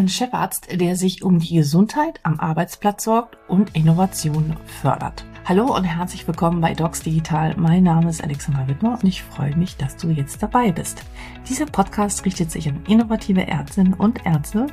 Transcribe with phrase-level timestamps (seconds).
[0.00, 5.26] ein Chefarzt, der sich um die Gesundheit am Arbeitsplatz sorgt und Innovationen fördert.
[5.44, 7.54] Hallo und herzlich willkommen bei Docs Digital.
[7.58, 11.02] Mein Name ist Alexandra Wittmer und ich freue mich, dass du jetzt dabei bist.
[11.46, 14.68] Dieser Podcast richtet sich an innovative Ärztinnen und Ärzte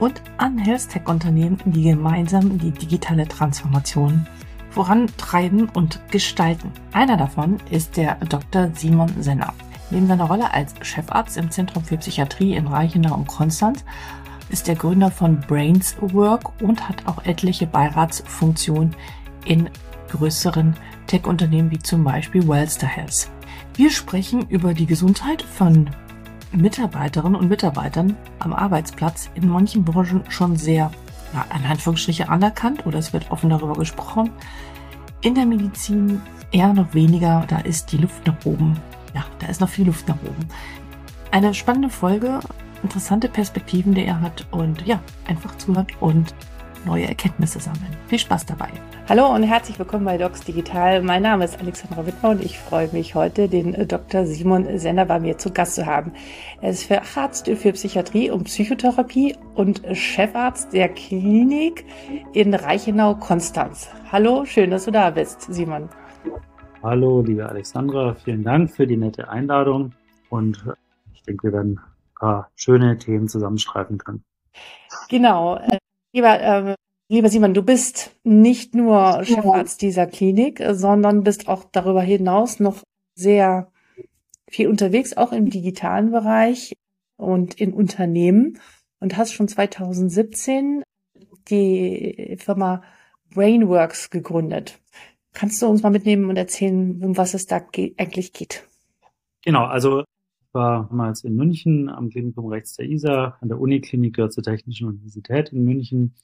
[0.00, 4.26] und an Health Tech Unternehmen, die gemeinsam die digitale Transformation
[4.70, 6.72] vorantreiben und gestalten.
[6.92, 8.70] Einer davon ist der Dr.
[8.74, 9.54] Simon Senner.
[9.90, 13.84] Neben seiner Rolle als Chefarzt im Zentrum für Psychiatrie in Reichenau und Konstanz
[14.54, 18.94] ist der Gründer von Brains Work und hat auch etliche Beiratsfunktionen
[19.44, 19.68] in
[20.10, 20.76] größeren
[21.08, 23.28] Tech-Unternehmen wie zum Beispiel Wellster Health.
[23.74, 25.90] Wir sprechen über die Gesundheit von
[26.52, 30.92] Mitarbeiterinnen und Mitarbeitern am Arbeitsplatz in manchen Branchen schon sehr,
[31.32, 34.30] ja, in Anführungsstriche anerkannt oder es wird offen darüber gesprochen.
[35.20, 38.80] In der Medizin eher noch weniger, da ist die Luft nach oben.
[39.16, 40.46] Ja, da ist noch viel Luft nach oben.
[41.32, 42.38] Eine spannende Folge,
[42.84, 46.34] interessante Perspektiven, die er hat und ja, einfach zuhören und
[46.84, 47.96] neue Erkenntnisse sammeln.
[48.08, 48.68] Viel Spaß dabei.
[49.08, 51.02] Hallo und herzlich willkommen bei Docs Digital.
[51.02, 54.26] Mein Name ist Alexandra Wittmer und ich freue mich heute, den äh, Dr.
[54.26, 56.12] Simon Sender bei mir zu Gast zu haben.
[56.60, 61.86] Er ist Facharzt für Psychiatrie und Psychotherapie und Chefarzt der Klinik
[62.34, 63.88] in Reichenau-Konstanz.
[64.12, 65.88] Hallo, schön, dass du da bist, Simon.
[66.82, 69.92] Hallo, liebe Alexandra, vielen Dank für die nette Einladung
[70.28, 70.62] und
[71.14, 71.80] ich denke, wir werden
[72.24, 74.24] paar schöne Themen zusammenstreifen können.
[75.10, 75.56] Genau.
[75.56, 75.78] Äh,
[76.12, 76.74] lieber äh,
[77.08, 82.82] Lieber Simon, du bist nicht nur Chefarzt dieser Klinik, sondern bist auch darüber hinaus noch
[83.14, 83.70] sehr
[84.48, 86.72] viel unterwegs, auch im digitalen Bereich
[87.16, 88.58] und in Unternehmen
[89.00, 90.82] und hast schon 2017
[91.50, 92.82] die Firma
[93.34, 94.80] Brainworks gegründet.
[95.34, 98.66] Kannst du uns mal mitnehmen und erzählen, um was es da ge eigentlich geht?
[99.44, 100.04] Genau, also
[100.54, 105.52] war damals in München am Klinikum rechts der ISA, an der Uniklinik zur Technischen Universität
[105.52, 106.14] in München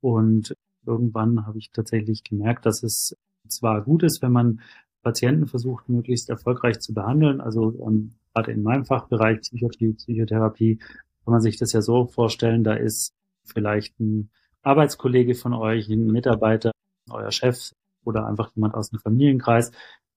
[0.00, 0.54] und
[0.86, 3.16] irgendwann habe ich tatsächlich gemerkt, dass es
[3.48, 4.60] zwar gut ist, wenn man
[5.02, 7.40] Patienten versucht, möglichst erfolgreich zu behandeln.
[7.40, 12.64] Also ähm, gerade in meinem Fachbereich Psychiatrie, Psychotherapie kann man sich das ja so vorstellen,
[12.64, 13.12] da ist
[13.44, 14.30] vielleicht ein
[14.62, 16.72] Arbeitskollege von euch, ein Mitarbeiter,
[17.10, 17.70] euer Chef
[18.04, 19.70] oder einfach jemand aus dem Familienkreis,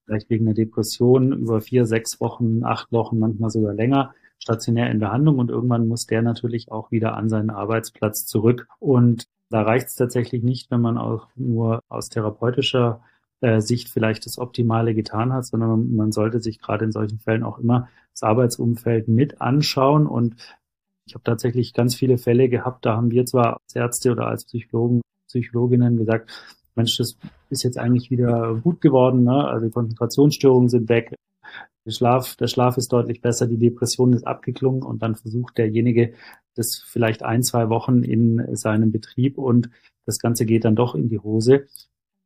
[0.07, 4.99] vielleicht wegen einer Depression über vier, sechs Wochen, acht Wochen, manchmal sogar länger stationär in
[4.99, 8.67] Behandlung und irgendwann muss der natürlich auch wieder an seinen Arbeitsplatz zurück.
[8.79, 13.01] Und da reicht es tatsächlich nicht, wenn man auch nur aus therapeutischer
[13.41, 17.19] äh, Sicht vielleicht das Optimale getan hat, sondern man, man sollte sich gerade in solchen
[17.19, 20.07] Fällen auch immer das Arbeitsumfeld mit anschauen.
[20.07, 20.35] Und
[21.05, 24.45] ich habe tatsächlich ganz viele Fälle gehabt, da haben wir zwar als Ärzte oder als
[24.45, 26.29] Psychologen, Psychologinnen gesagt,
[26.77, 27.17] Mensch, das
[27.49, 29.45] ist jetzt eigentlich wieder gut geworden, ne?
[29.45, 31.13] also Konzentrationsstörungen sind weg,
[31.87, 36.13] der Schlaf, der Schlaf ist deutlich besser, die Depression ist abgeklungen und dann versucht derjenige
[36.53, 39.69] das vielleicht ein, zwei Wochen in seinem Betrieb und
[40.05, 41.67] das Ganze geht dann doch in die Hose.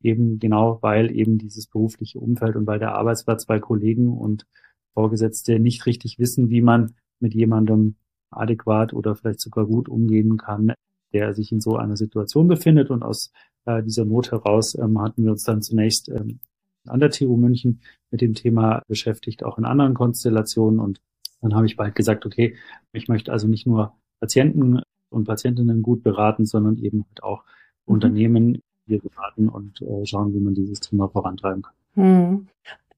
[0.02, 4.48] Eben genau, weil eben dieses berufliche Umfeld und weil der Arbeitsplatz bei Kollegen und
[4.96, 7.98] Vorgesetzte nicht richtig wissen, wie man mit jemandem
[8.32, 10.74] adäquat oder vielleicht sogar gut umgehen kann,
[11.14, 12.90] der sich in so einer Situation befindet.
[12.90, 13.32] Und aus
[13.66, 16.40] äh, dieser Not heraus ähm, hatten wir uns dann zunächst ähm,
[16.88, 20.80] an der TU München mit dem Thema beschäftigt, auch in anderen Konstellationen.
[20.80, 21.02] Und
[21.42, 22.56] dann habe ich bald gesagt, okay,
[22.94, 27.44] ich möchte also nicht nur Patienten und Patientinnen gut beraten, sondern eben halt auch
[27.86, 27.94] mhm.
[27.94, 31.74] Unternehmen hier beraten und äh, schauen, wie man dieses Thema vorantreiben kann.
[31.96, 32.48] Mhm.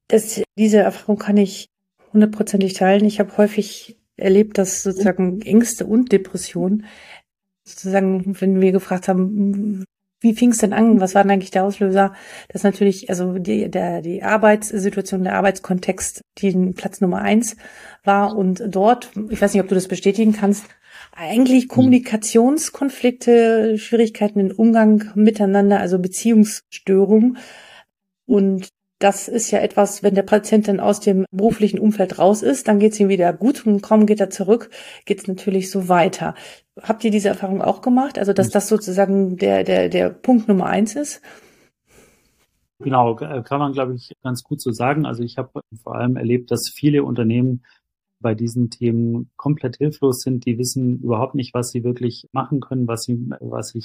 [0.08, 1.68] Das, diese Erfahrung kann ich
[2.12, 3.04] hundertprozentig teilen.
[3.04, 6.86] Ich habe häufig erlebt, dass sozusagen Ängste und Depressionen
[7.64, 9.84] sozusagen, wenn wir gefragt haben,
[10.20, 11.00] wie fing es denn an?
[11.00, 12.14] Was war denn eigentlich der Auslöser?
[12.48, 17.56] Das natürlich, also die, der, die Arbeitssituation, der Arbeitskontext, die Platz Nummer eins
[18.04, 18.34] war.
[18.34, 20.64] Und dort, ich weiß nicht, ob du das bestätigen kannst,
[21.12, 27.36] eigentlich Kommunikationskonflikte, Schwierigkeiten im Umgang miteinander, also Beziehungsstörungen.
[28.26, 28.70] Und
[29.04, 32.78] das ist ja etwas, wenn der Patient dann aus dem beruflichen Umfeld raus ist, dann
[32.78, 34.70] geht es ihm wieder gut und kaum geht er zurück,
[35.04, 36.34] geht es natürlich so weiter.
[36.80, 38.18] Habt ihr diese Erfahrung auch gemacht?
[38.18, 41.20] Also, dass das sozusagen der, der, der Punkt Nummer eins ist?
[42.78, 45.04] Genau, kann man, glaube ich, ganz gut so sagen.
[45.04, 47.62] Also ich habe vor allem erlebt, dass viele Unternehmen
[48.20, 50.46] bei diesen Themen komplett hilflos sind.
[50.46, 53.84] Die wissen überhaupt nicht, was sie wirklich machen können, was sie, was sich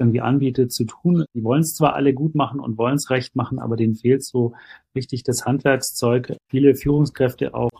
[0.00, 1.24] irgendwie anbietet zu tun.
[1.34, 4.24] Die wollen es zwar alle gut machen und wollen es recht machen, aber denen fehlt
[4.24, 4.54] so
[4.94, 6.36] richtig das Handwerkszeug.
[6.48, 7.70] Viele Führungskräfte auch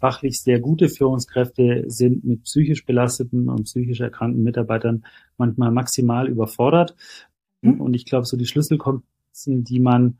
[0.00, 5.04] fachlich sehr gute Führungskräfte sind mit psychisch belasteten und psychisch erkrankten Mitarbeitern
[5.36, 6.96] manchmal maximal überfordert.
[7.62, 7.80] Mhm.
[7.80, 10.18] Und ich glaube, so die Schlüsselkompetenzen, die man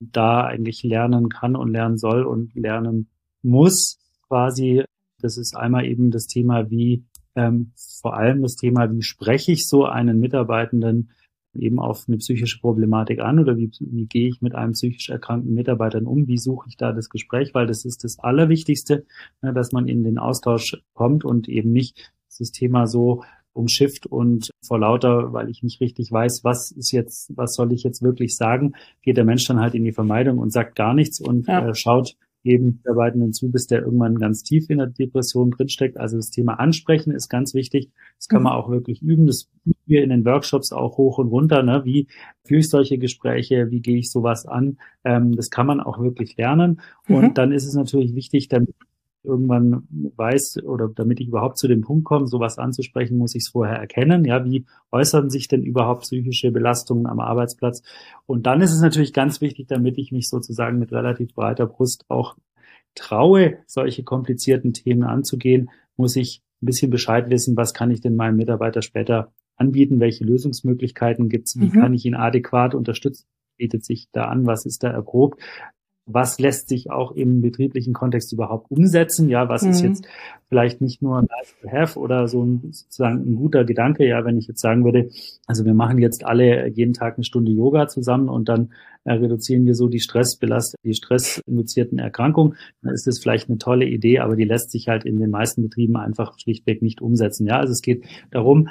[0.00, 3.08] da eigentlich lernen kann und lernen soll und lernen
[3.42, 3.98] muss,
[4.28, 4.84] quasi,
[5.20, 7.04] das ist einmal eben das Thema, wie
[7.36, 11.10] ähm, vor allem das Thema, wie spreche ich so einen Mitarbeitenden
[11.54, 15.54] eben auf eine psychische Problematik an oder wie, wie gehe ich mit einem psychisch erkrankten
[15.54, 19.06] Mitarbeiter um, wie suche ich da das Gespräch, weil das ist das Allerwichtigste,
[19.42, 23.22] ne, dass man in den Austausch kommt und eben nicht das Thema so
[23.54, 27.82] umschifft und vor lauter, weil ich nicht richtig weiß, was ist jetzt, was soll ich
[27.82, 31.20] jetzt wirklich sagen, geht der Mensch dann halt in die Vermeidung und sagt gar nichts
[31.20, 31.66] und ja.
[31.66, 32.16] äh, schaut
[32.46, 35.98] jedem Mitarbeitenden zu, bis der irgendwann ganz tief in der Depression drinsteckt.
[35.98, 37.90] Also das Thema Ansprechen ist ganz wichtig.
[38.18, 38.58] Das kann man mhm.
[38.58, 39.26] auch wirklich üben.
[39.26, 41.62] Das üben wir in den Workshops auch hoch und runter.
[41.62, 41.82] Ne?
[41.84, 42.06] Wie
[42.44, 43.70] führe ich solche Gespräche?
[43.70, 44.78] Wie gehe ich sowas an?
[45.04, 46.80] Ähm, das kann man auch wirklich lernen.
[47.08, 47.34] Und mhm.
[47.34, 48.74] dann ist es natürlich wichtig, damit
[49.26, 49.86] irgendwann
[50.16, 53.76] weiß oder damit ich überhaupt zu dem Punkt komme, sowas anzusprechen, muss ich es vorher
[53.76, 54.24] erkennen.
[54.24, 57.82] Ja, wie äußern sich denn überhaupt psychische Belastungen am Arbeitsplatz?
[58.26, 62.04] Und dann ist es natürlich ganz wichtig, damit ich mich sozusagen mit relativ breiter Brust
[62.08, 62.36] auch
[62.94, 68.16] traue, solche komplizierten Themen anzugehen, muss ich ein bisschen Bescheid wissen, was kann ich denn
[68.16, 71.80] meinem Mitarbeiter später anbieten, welche Lösungsmöglichkeiten gibt es, wie mhm.
[71.80, 73.26] kann ich ihn adäquat unterstützen,
[73.56, 75.40] bietet sich da an, was ist da erprobt
[76.06, 79.70] was lässt sich auch im betrieblichen Kontext überhaupt umsetzen, ja, was mhm.
[79.70, 80.08] ist jetzt
[80.48, 84.38] vielleicht nicht nur nice to have oder so ein, sozusagen ein guter Gedanke, ja, wenn
[84.38, 85.10] ich jetzt sagen würde,
[85.46, 88.72] also wir machen jetzt alle jeden Tag eine Stunde Yoga zusammen und dann
[89.04, 93.86] äh, reduzieren wir so die Stressbelast, die stressinduzierten Erkrankungen, dann ist das vielleicht eine tolle
[93.86, 97.58] Idee, aber die lässt sich halt in den meisten Betrieben einfach schlichtweg nicht umsetzen, ja,
[97.58, 98.68] also es geht darum,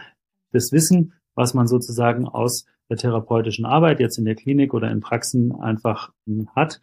[0.53, 5.01] das Wissen, was man sozusagen aus der therapeutischen Arbeit jetzt in der Klinik oder in
[5.01, 6.81] Praxen einfach hm, hat,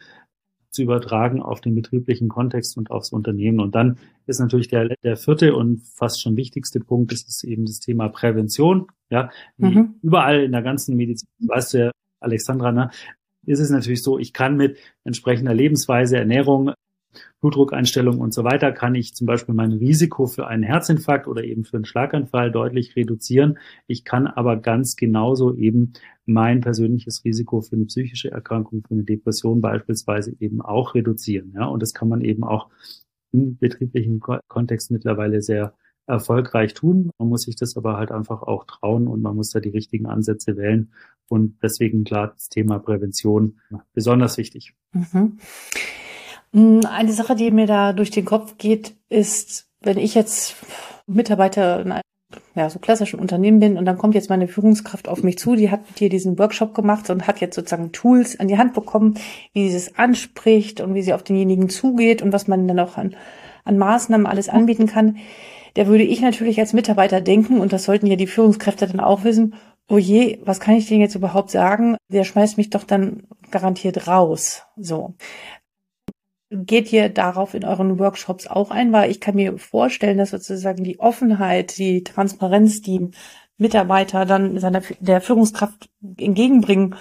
[0.72, 3.60] zu übertragen auf den betrieblichen Kontext und aufs Unternehmen.
[3.60, 7.66] Und dann ist natürlich der, der vierte und fast schon wichtigste Punkt, das ist eben
[7.66, 8.86] das Thema Prävention.
[9.10, 9.96] Ja, mhm.
[10.02, 11.90] überall in der ganzen Medizin, weißt du ja,
[12.20, 12.90] Alexandra, ne,
[13.44, 16.72] ist es natürlich so, ich kann mit entsprechender Lebensweise, Ernährung,
[17.40, 21.64] Blutdruckeinstellung und so weiter, kann ich zum Beispiel mein Risiko für einen Herzinfarkt oder eben
[21.64, 23.58] für einen Schlaganfall deutlich reduzieren.
[23.86, 25.92] Ich kann aber ganz genauso eben
[26.24, 31.52] mein persönliches Risiko für eine psychische Erkrankung, für eine Depression beispielsweise eben auch reduzieren.
[31.54, 32.68] Ja, und das kann man eben auch
[33.32, 35.74] im betrieblichen Kontext mittlerweile sehr
[36.06, 37.10] erfolgreich tun.
[37.18, 40.06] Man muss sich das aber halt einfach auch trauen und man muss da die richtigen
[40.06, 40.92] Ansätze wählen.
[41.28, 43.60] Und deswegen klar das Thema Prävention
[43.94, 44.74] besonders wichtig.
[44.92, 45.38] Mhm.
[46.52, 50.56] Mm, eine Sache, die mir da durch den Kopf geht, ist, wenn ich jetzt
[51.06, 52.02] Mitarbeiter in einem
[52.54, 55.70] ja, so klassischen Unternehmen bin und dann kommt jetzt meine Führungskraft auf mich zu, die
[55.70, 59.14] hat mit dir diesen Workshop gemacht und hat jetzt sozusagen Tools an die Hand bekommen,
[59.52, 62.96] wie sie es anspricht und wie sie auf denjenigen zugeht und was man dann auch
[62.96, 63.16] an,
[63.64, 65.18] an Maßnahmen alles anbieten kann.
[65.74, 69.24] Da würde ich natürlich als Mitarbeiter denken, und das sollten ja die Führungskräfte dann auch
[69.24, 69.54] wissen,
[69.88, 71.96] oh je, was kann ich denn jetzt überhaupt sagen?
[72.08, 74.64] Der schmeißt mich doch dann garantiert raus.
[74.76, 75.14] So
[76.52, 78.92] geht ihr darauf in euren Workshops auch ein?
[78.92, 83.10] Weil ich kann mir vorstellen, dass sozusagen die Offenheit, die Transparenz, die
[83.56, 85.88] Mitarbeiter dann seiner, der Führungskraft
[86.18, 86.94] entgegenbringen,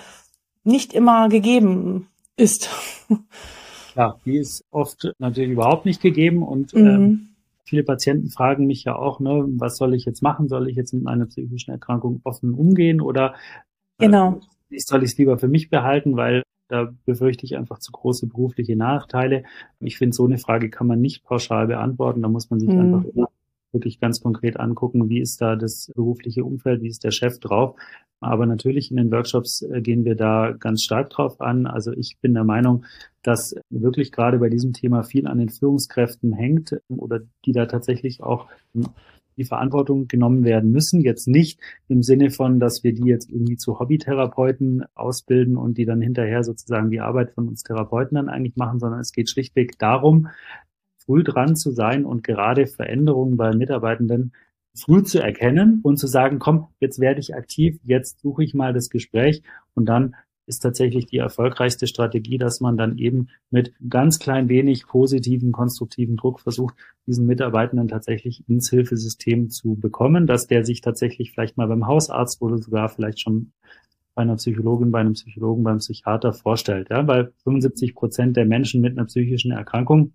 [0.64, 2.08] nicht immer gegeben
[2.38, 2.70] ist.
[3.94, 6.88] Ja, die ist oft natürlich überhaupt nicht gegeben und mhm.
[6.88, 7.30] ähm,
[7.66, 10.48] viele Patienten fragen mich ja auch, ne, was soll ich jetzt machen?
[10.48, 13.34] Soll ich jetzt mit einer psychischen Erkrankung offen umgehen oder
[13.98, 14.40] äh, genau.
[14.70, 18.76] soll ich es lieber für mich behalten, weil da befürchte ich einfach zu große berufliche
[18.76, 19.44] Nachteile.
[19.80, 22.22] Ich finde, so eine Frage kann man nicht pauschal beantworten.
[22.22, 22.80] Da muss man sich mhm.
[22.80, 23.28] einfach
[23.74, 27.76] wirklich ganz konkret angucken, wie ist da das berufliche Umfeld, wie ist der Chef drauf.
[28.22, 31.66] Aber natürlich in den Workshops äh, gehen wir da ganz stark drauf an.
[31.66, 32.86] Also ich bin der Meinung,
[33.24, 38.22] dass wirklich gerade bei diesem Thema viel an den Führungskräften hängt oder die da tatsächlich
[38.22, 38.48] auch
[39.38, 41.02] die Verantwortung genommen werden müssen.
[41.02, 45.86] Jetzt nicht im Sinne von, dass wir die jetzt irgendwie zu Hobbytherapeuten ausbilden und die
[45.86, 49.78] dann hinterher sozusagen die Arbeit von uns Therapeuten dann eigentlich machen, sondern es geht schlichtweg
[49.80, 50.28] darum,
[50.98, 54.34] früh dran zu sein und gerade Veränderungen bei Mitarbeitenden
[54.74, 58.74] früh zu erkennen und zu sagen, komm, jetzt werde ich aktiv, jetzt suche ich mal
[58.74, 60.16] das Gespräch und dann
[60.52, 66.18] ist tatsächlich die erfolgreichste Strategie, dass man dann eben mit ganz klein wenig positiven, konstruktiven
[66.18, 66.76] Druck versucht,
[67.08, 72.42] diesen Mitarbeitenden tatsächlich ins Hilfesystem zu bekommen, dass der sich tatsächlich vielleicht mal beim Hausarzt
[72.42, 73.54] oder sogar vielleicht schon
[74.14, 76.90] bei einer Psychologin, bei einem Psychologen, beim Psychiater vorstellt.
[76.90, 80.12] Ja, weil 75 Prozent der Menschen mit einer psychischen Erkrankung,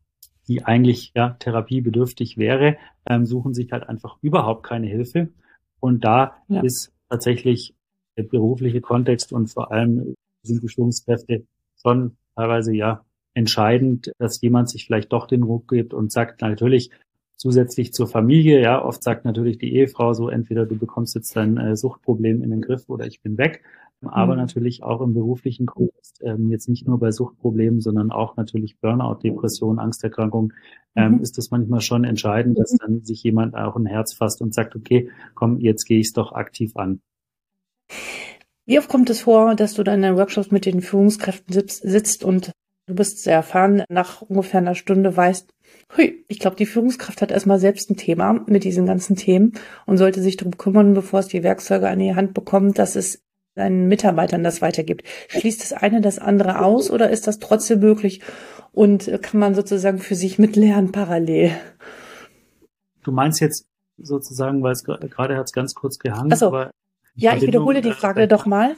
[0.48, 2.76] die eigentlich ja therapiebedürftig wäre,
[3.08, 5.30] ähm, suchen sich halt einfach überhaupt keine Hilfe.
[5.80, 6.60] Und da ja.
[6.60, 7.74] ist tatsächlich
[8.18, 10.14] der berufliche Kontext und vor allem
[10.46, 11.44] sind die Führungskräfte
[11.80, 16.90] schon teilweise ja entscheidend, dass jemand sich vielleicht doch den Ruck gibt und sagt, natürlich
[17.36, 21.58] zusätzlich zur Familie, ja, oft sagt natürlich die Ehefrau so, entweder du bekommst jetzt dein
[21.58, 23.62] äh, Suchtproblem in den Griff oder ich bin weg.
[24.02, 24.40] aber mhm.
[24.40, 29.20] natürlich auch im beruflichen Kontext, ähm, jetzt nicht nur bei Suchtproblemen, sondern auch natürlich Burnout,
[29.22, 30.52] Depression, Angsterkrankung,
[30.94, 31.20] ähm, mhm.
[31.20, 32.78] ist es manchmal schon entscheidend, dass mhm.
[32.78, 36.12] dann sich jemand auch ein Herz fasst und sagt, okay, komm, jetzt gehe ich es
[36.14, 37.00] doch aktiv an.
[38.66, 42.24] Wie oft kommt es vor, dass du dann in den Workshops mit den Führungskräften sitzt
[42.24, 42.50] und
[42.86, 45.48] du bist sehr erfahren, nach ungefähr einer Stunde weißt,
[45.96, 49.52] hui, ich glaube, die Führungskraft hat erstmal selbst ein Thema mit diesen ganzen Themen
[49.86, 53.22] und sollte sich darum kümmern, bevor es die Werkzeuge an die Hand bekommt, dass es
[53.54, 55.04] seinen Mitarbeitern das weitergibt.
[55.28, 58.20] Schließt das eine das andere aus oder ist das trotzdem möglich
[58.72, 61.52] und kann man sozusagen für sich mitlernen parallel?
[63.04, 66.48] Du meinst jetzt sozusagen, weil es gerade hat es ganz kurz gehangen, so.
[66.48, 66.72] aber
[67.16, 68.76] ja, ich wiederhole die Frage doch mal.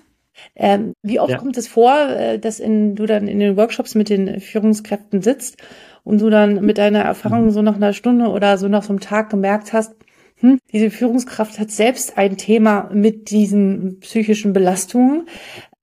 [0.54, 1.38] Ähm, wie oft ja.
[1.38, 5.57] kommt es vor, äh, dass in, du dann in den Workshops mit den Führungskräften sitzt
[6.04, 7.50] und du dann mit deiner Erfahrung mhm.
[7.50, 9.95] so nach einer Stunde oder so nach so einem Tag gemerkt hast,
[10.37, 15.26] hm, diese Führungskraft hat selbst ein Thema mit diesen psychischen Belastungen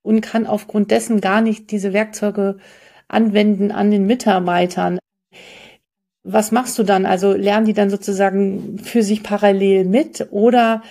[0.02, 2.56] und kann aufgrund dessen gar nicht diese Werkzeuge
[3.08, 4.98] anwenden an den Mitarbeitern.
[6.24, 7.06] Was machst du dann?
[7.06, 10.82] Also lernen die dann sozusagen für sich parallel mit oder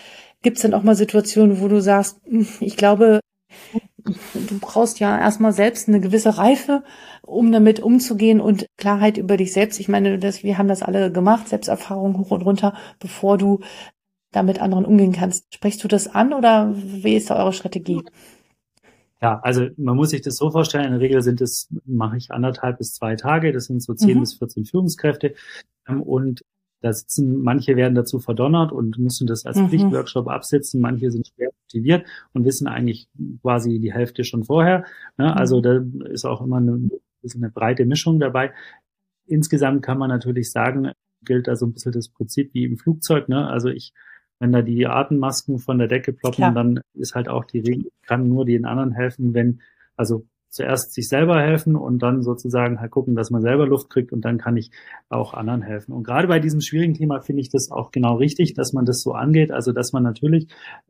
[0.46, 3.20] Gibt es denn auch mal Situationen, wo du sagst, hm, ich glaube,
[4.04, 6.84] du brauchst ja erstmal selbst eine gewisse Reife,
[7.24, 9.80] um damit umzugehen und Klarheit über dich selbst.
[9.80, 13.62] Ich meine, das, wir haben das alle gemacht, Selbsterfahrung hoch und runter, bevor du
[14.32, 15.52] damit anderen umgehen kannst.
[15.52, 18.04] Sprichst du das an oder wie ist da eure Strategie?
[19.24, 22.30] Ja, also man muss sich das so vorstellen, in der Regel sind es, mache ich
[22.30, 24.20] anderthalb bis zwei Tage, das sind so zehn mhm.
[24.20, 25.34] bis 14 Führungskräfte.
[25.88, 26.44] Ähm, und
[26.82, 29.70] da sitzen, manche werden dazu verdonnert und müssen das als mhm.
[29.70, 33.08] Pflichtworkshop absetzen, manche sind schwer motiviert und wissen eigentlich
[33.42, 34.86] quasi die Hälfte schon vorher.
[35.18, 35.36] Ne?
[35.36, 36.00] Also mhm.
[36.00, 36.90] da ist auch immer eine,
[37.34, 38.54] eine breite Mischung dabei.
[39.26, 40.92] Insgesamt kann man natürlich sagen,
[41.24, 43.30] gilt da so ein bisschen das Prinzip wie im Flugzeug.
[43.30, 43.48] Ne?
[43.48, 43.94] Also ich,
[44.40, 46.54] wenn da die Atemmasken von der Decke ploppen, Klar.
[46.54, 49.62] dann ist halt auch die Regel, kann nur den anderen helfen, wenn,
[49.96, 54.14] also zuerst sich selber helfen und dann sozusagen halt gucken, dass man selber Luft kriegt
[54.14, 54.72] und dann kann ich
[55.10, 55.92] auch anderen helfen.
[55.92, 59.02] Und gerade bei diesem schwierigen Thema finde ich das auch genau richtig, dass man das
[59.02, 59.52] so angeht.
[59.52, 60.48] Also dass man natürlich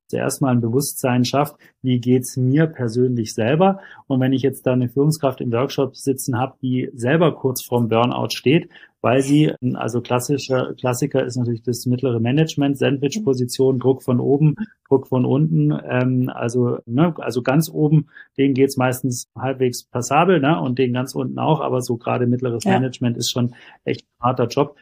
[0.07, 3.79] zuerst mal ein Bewusstsein schafft, wie geht's mir persönlich selber.
[4.05, 7.87] Und wenn ich jetzt da eine Führungskraft im Workshop sitzen habe, die selber kurz vorm
[7.87, 8.69] Burnout steht,
[9.05, 14.55] weil sie, also klassischer Klassiker ist natürlich das mittlere Management, Sandwich-Position, Druck von oben,
[14.89, 20.59] Druck von unten, ähm, also, ne, also ganz oben, denen geht's meistens halbwegs passabel, ne,
[20.59, 22.71] und den ganz unten auch, aber so gerade mittleres ja.
[22.71, 24.75] Management ist schon echt ein harter Job.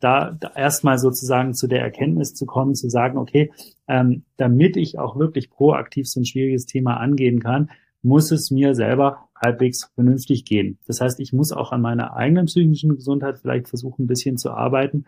[0.00, 3.52] Da, da erstmal sozusagen zu der Erkenntnis zu kommen, zu sagen, okay,
[3.86, 7.68] ähm, damit ich auch wirklich proaktiv so ein schwieriges Thema angehen kann,
[8.00, 10.78] muss es mir selber halbwegs vernünftig gehen.
[10.86, 14.50] Das heißt, ich muss auch an meiner eigenen psychischen Gesundheit vielleicht versuchen, ein bisschen zu
[14.50, 15.04] arbeiten,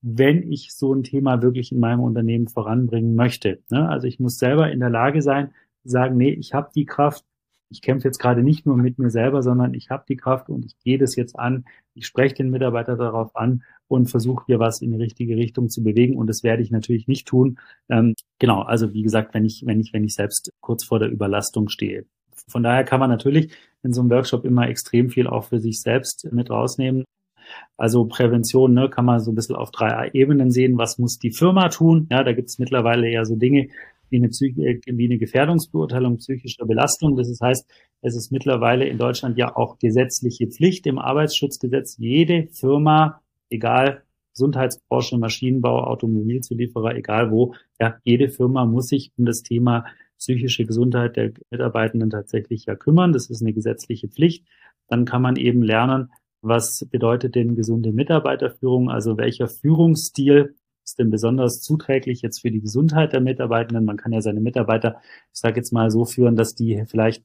[0.00, 3.62] wenn ich so ein Thema wirklich in meinem Unternehmen voranbringen möchte.
[3.70, 3.88] Ne?
[3.88, 5.52] Also ich muss selber in der Lage sein,
[5.84, 7.24] sagen, nee, ich habe die Kraft,
[7.70, 10.64] ich kämpfe jetzt gerade nicht nur mit mir selber, sondern ich habe die Kraft und
[10.64, 14.80] ich gehe das jetzt an, ich spreche den Mitarbeiter darauf an und versuche hier was
[14.80, 16.16] in die richtige Richtung zu bewegen.
[16.16, 17.58] Und das werde ich natürlich nicht tun.
[17.88, 21.10] Ähm, genau, also wie gesagt, wenn ich, wenn ich, wenn ich selbst kurz vor der
[21.10, 22.06] Überlastung stehe.
[22.48, 23.52] Von daher kann man natürlich
[23.82, 27.04] in so einem Workshop immer extrem viel auch für sich selbst mit rausnehmen.
[27.76, 30.78] Also Prävention ne, kann man so ein bisschen auf drei Ebenen sehen.
[30.78, 32.06] Was muss die Firma tun?
[32.10, 33.68] Ja, da gibt es mittlerweile ja so Dinge
[34.10, 37.16] wie eine, Psych wie eine Gefährdungsbeurteilung psychischer Belastung.
[37.16, 37.70] Das heißt,
[38.02, 41.96] es ist mittlerweile in Deutschland ja auch gesetzliche Pflicht im Arbeitsschutzgesetz.
[41.98, 44.02] Jede Firma, egal
[44.32, 49.84] Gesundheitsbranche, Maschinenbau, Automobilzulieferer, egal wo, ja, jede Firma muss sich um das Thema
[50.18, 53.12] psychische Gesundheit der Mitarbeitenden tatsächlich ja kümmern.
[53.12, 54.46] Das ist eine gesetzliche Pflicht.
[54.88, 56.10] Dann kann man eben lernen,
[56.40, 58.90] was bedeutet denn gesunde Mitarbeiterführung?
[58.90, 63.84] Also welcher Führungsstil ist denn besonders zuträglich jetzt für die Gesundheit der Mitarbeitenden?
[63.84, 65.00] Man kann ja seine Mitarbeiter,
[65.32, 67.24] ich sage jetzt mal so führen, dass die vielleicht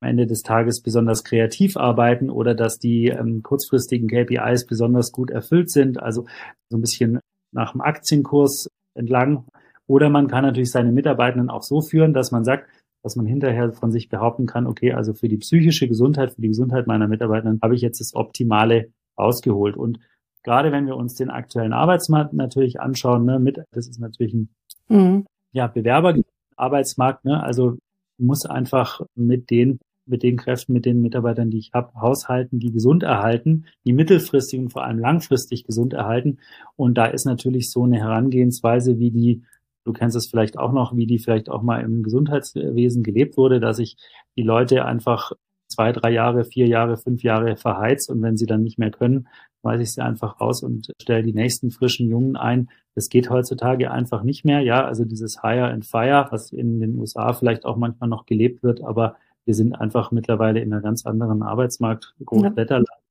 [0.00, 5.30] am Ende des Tages besonders kreativ arbeiten oder dass die ähm, kurzfristigen KPIs besonders gut
[5.30, 6.02] erfüllt sind.
[6.02, 6.26] Also
[6.68, 7.20] so ein bisschen
[7.52, 9.44] nach dem Aktienkurs entlang
[9.92, 12.66] oder man kann natürlich seine Mitarbeitenden auch so führen, dass man sagt,
[13.02, 16.48] dass man hinterher von sich behaupten kann, okay, also für die psychische Gesundheit, für die
[16.48, 19.76] Gesundheit meiner Mitarbeitenden habe ich jetzt das Optimale ausgeholt.
[19.76, 20.00] Und
[20.44, 24.48] gerade wenn wir uns den aktuellen Arbeitsmarkt natürlich anschauen, ne, mit, das ist natürlich ein
[24.88, 25.26] mhm.
[25.52, 27.76] ja, Bewerberarbeitsmarkt, ne, also
[28.16, 32.72] muss einfach mit den mit den Kräften, mit den Mitarbeitern, die ich habe, haushalten, die
[32.72, 36.38] gesund erhalten, die mittelfristig und vor allem langfristig gesund erhalten.
[36.74, 39.42] Und da ist natürlich so eine Herangehensweise, wie die
[39.84, 43.60] Du kennst es vielleicht auch noch, wie die vielleicht auch mal im Gesundheitswesen gelebt wurde,
[43.60, 43.96] dass sich
[44.36, 45.32] die Leute einfach
[45.68, 49.28] zwei, drei Jahre, vier Jahre, fünf Jahre verheizt und wenn sie dann nicht mehr können,
[49.62, 52.68] weise ich sie einfach raus und stelle die nächsten frischen Jungen ein.
[52.94, 54.60] Das geht heutzutage einfach nicht mehr.
[54.60, 58.62] Ja, also dieses Hire and Fire, was in den USA vielleicht auch manchmal noch gelebt
[58.62, 62.86] wird, aber wir sind einfach mittlerweile in einer ganz anderen Arbeitsmarkt, Großwetterland.
[62.88, 63.02] Ja.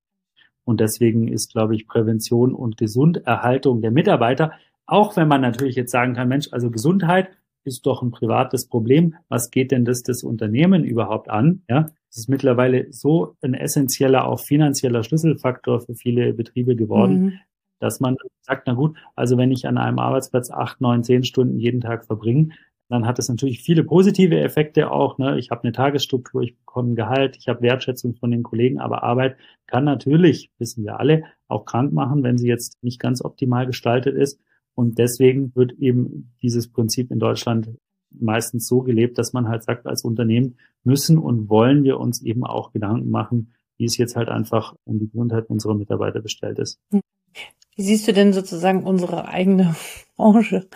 [0.64, 4.54] Und deswegen ist, glaube ich, Prävention und Gesunderhaltung der Mitarbeiter,
[4.92, 7.30] auch wenn man natürlich jetzt sagen kann, Mensch, also Gesundheit
[7.64, 9.16] ist doch ein privates Problem.
[9.30, 11.62] Was geht denn das das Unternehmen überhaupt an?
[11.70, 17.34] Ja, es ist mittlerweile so ein essentieller, auch finanzieller Schlüsselfaktor für viele Betriebe geworden, mhm.
[17.80, 21.58] dass man sagt, na gut, also wenn ich an einem Arbeitsplatz acht, neun, zehn Stunden
[21.58, 22.50] jeden Tag verbringe,
[22.90, 25.18] dann hat es natürlich viele positive Effekte auch.
[25.18, 25.40] Ne?
[25.40, 29.04] Ich habe eine Tagesstruktur, ich bekomme ein Gehalt, ich habe Wertschätzung von den Kollegen, aber
[29.04, 33.66] Arbeit kann natürlich, wissen wir alle, auch krank machen, wenn sie jetzt nicht ganz optimal
[33.66, 34.42] gestaltet ist.
[34.82, 37.70] Und deswegen wird eben dieses Prinzip in Deutschland
[38.10, 42.44] meistens so gelebt, dass man halt sagt, als Unternehmen müssen und wollen wir uns eben
[42.44, 46.80] auch Gedanken machen, wie es jetzt halt einfach um die Gesundheit unserer Mitarbeiter bestellt ist.
[46.90, 49.76] Wie siehst du denn sozusagen unsere eigene
[50.16, 50.68] Branche?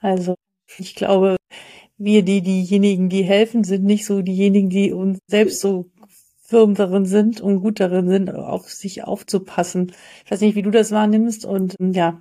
[0.00, 0.34] Also
[0.76, 1.36] ich glaube,
[1.96, 5.88] wir, die diejenigen, die helfen, sind nicht so diejenigen, die uns selbst so
[6.40, 9.92] firm darin sind und gut darin sind, auf sich aufzupassen.
[10.24, 12.20] Ich weiß nicht, wie du das wahrnimmst und ja.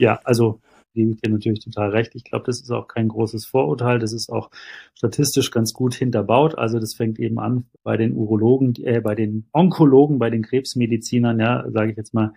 [0.00, 0.60] Ja, also
[0.94, 2.14] gebe ich dir natürlich total recht.
[2.14, 3.98] Ich glaube, das ist auch kein großes Vorurteil.
[3.98, 4.50] Das ist auch
[4.94, 6.56] statistisch ganz gut hinterbaut.
[6.58, 11.38] Also das fängt eben an bei den Urologen, äh, bei den Onkologen, bei den Krebsmedizinern,
[11.38, 12.32] ja, sage ich jetzt mal,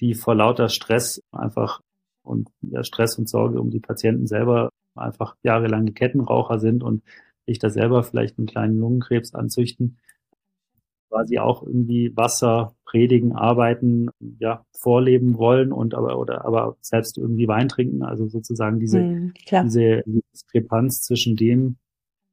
[0.00, 1.80] die vor lauter Stress einfach
[2.24, 7.02] und ja, Stress und Sorge um die Patienten selber einfach jahrelange Kettenraucher sind und
[7.46, 9.98] sich da selber vielleicht einen kleinen Lungenkrebs anzüchten,
[11.12, 17.46] quasi auch irgendwie Wasser predigen, arbeiten, ja, vorleben wollen und aber oder aber selbst irgendwie
[17.46, 18.02] Wein trinken.
[18.02, 19.34] Also sozusagen diese, mhm,
[19.66, 20.02] diese
[20.32, 21.76] Diskrepanz zwischen dem,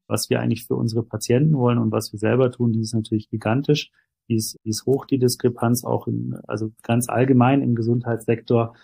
[0.07, 3.29] was wir eigentlich für unsere Patienten wollen und was wir selber tun, die ist natürlich
[3.29, 3.91] gigantisch.
[4.29, 8.75] Die ist, die ist hoch, die Diskrepanz, auch in, also ganz allgemein im Gesundheitssektor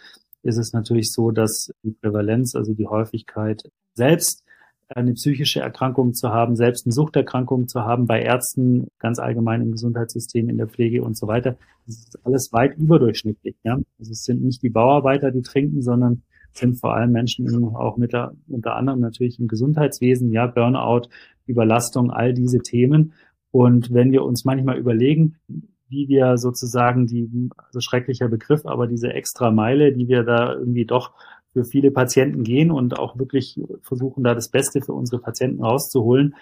[0.44, 4.44] ist es natürlich so, dass die Prävalenz, also die Häufigkeit selbst
[4.88, 9.72] eine psychische Erkrankung zu haben, selbst eine Suchterkrankung zu haben, bei Ärzten, ganz allgemein im
[9.72, 11.58] Gesundheitssystem, in der Pflege und so weiter.
[11.88, 13.56] Das ist alles weit überdurchschnittlich.
[13.63, 13.80] Ja?
[14.00, 18.13] Also es sind nicht die Bauarbeiter, die trinken, sondern sind vor allem Menschen auch mit
[18.13, 21.10] der, unter anderem natürlich im Gesundheitswesen, ja, Burnout,
[21.48, 23.13] Überlastung, all diese Themen.
[23.51, 25.36] Und wenn wir uns manchmal überlegen,
[25.88, 30.86] wie wir sozusagen die, also schrecklicher Begriff, aber diese extra Meile, die wir da irgendwie
[30.86, 31.14] doch
[31.55, 36.35] für viele Patienten gehen und auch wirklich versuchen, da das Beste für unsere Patienten rauszuholen.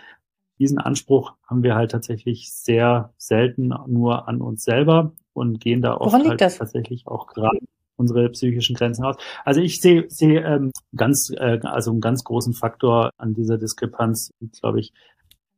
[0.58, 5.95] Diesen Anspruch haben wir halt tatsächlich sehr selten nur an uns selber und gehen da
[5.95, 7.60] oft halt tatsächlich auch gerade
[7.95, 9.17] unsere psychischen Grenzen aus.
[9.45, 14.32] Also ich sehe sehe ähm, ganz äh, also einen ganz großen Faktor an dieser Diskrepanz,
[14.60, 14.93] glaube ich,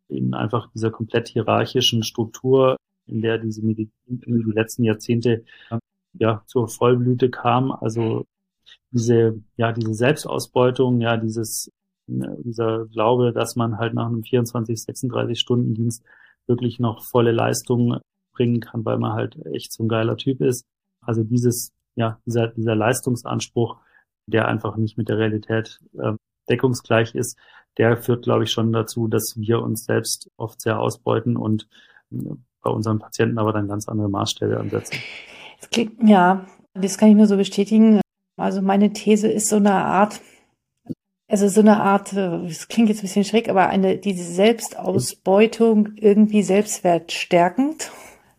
[0.10, 2.76] in einfach dieser komplett hierarchischen Struktur
[3.08, 5.46] in der diese Medizin in die letzten Jahrzehnte
[6.12, 7.72] ja zur Vollblüte kam.
[7.72, 8.26] Also
[8.92, 11.72] diese ja diese Selbstausbeutung, ja dieses
[12.08, 16.04] ne, dieser Glaube, dass man halt nach einem 24, 36 Stunden Dienst
[16.48, 18.00] wirklich noch volle Leistung
[18.34, 20.66] bringen kann, weil man halt echt so ein geiler Typ ist.
[21.02, 23.78] Also dieses ja dieser dieser Leistungsanspruch,
[24.28, 26.14] der einfach nicht mit der Realität äh,
[26.50, 27.38] deckungsgleich ist,
[27.78, 31.68] der führt, glaube ich, schon dazu, dass wir uns selbst oft sehr ausbeuten und
[32.62, 34.98] bei unseren Patienten aber dann ganz andere Maßstäbe ansetzen.
[36.04, 38.02] Ja, das kann ich nur so bestätigen.
[38.38, 40.22] Also meine These ist so eine Art,
[41.28, 46.44] also so eine Art, das klingt jetzt ein bisschen schräg, aber eine, diese Selbstausbeutung irgendwie
[46.44, 47.92] selbstwertstärkend.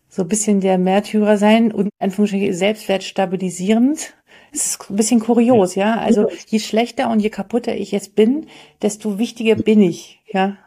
[0.09, 4.15] So ein bisschen der Märtyrer sein und Anführungsstrichen selbstwertstabilisierend.
[4.51, 5.95] Es ist ein bisschen kurios, ja.
[5.95, 6.01] ja.
[6.01, 8.47] Also je schlechter und je kaputter ich jetzt bin,
[8.81, 10.57] desto wichtiger bin ich, ja.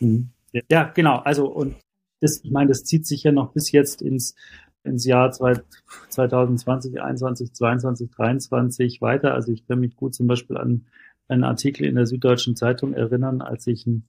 [0.00, 0.30] Mhm.
[0.68, 1.16] Ja, genau.
[1.18, 1.76] Also und
[2.20, 4.34] das, ich meine, das zieht sich ja noch bis jetzt ins,
[4.84, 9.34] ins Jahr 2020, 21, 22, 23 weiter.
[9.34, 10.86] Also ich kann mich gut zum Beispiel an
[11.28, 14.04] einen Artikel in der Süddeutschen Zeitung erinnern, als sich ein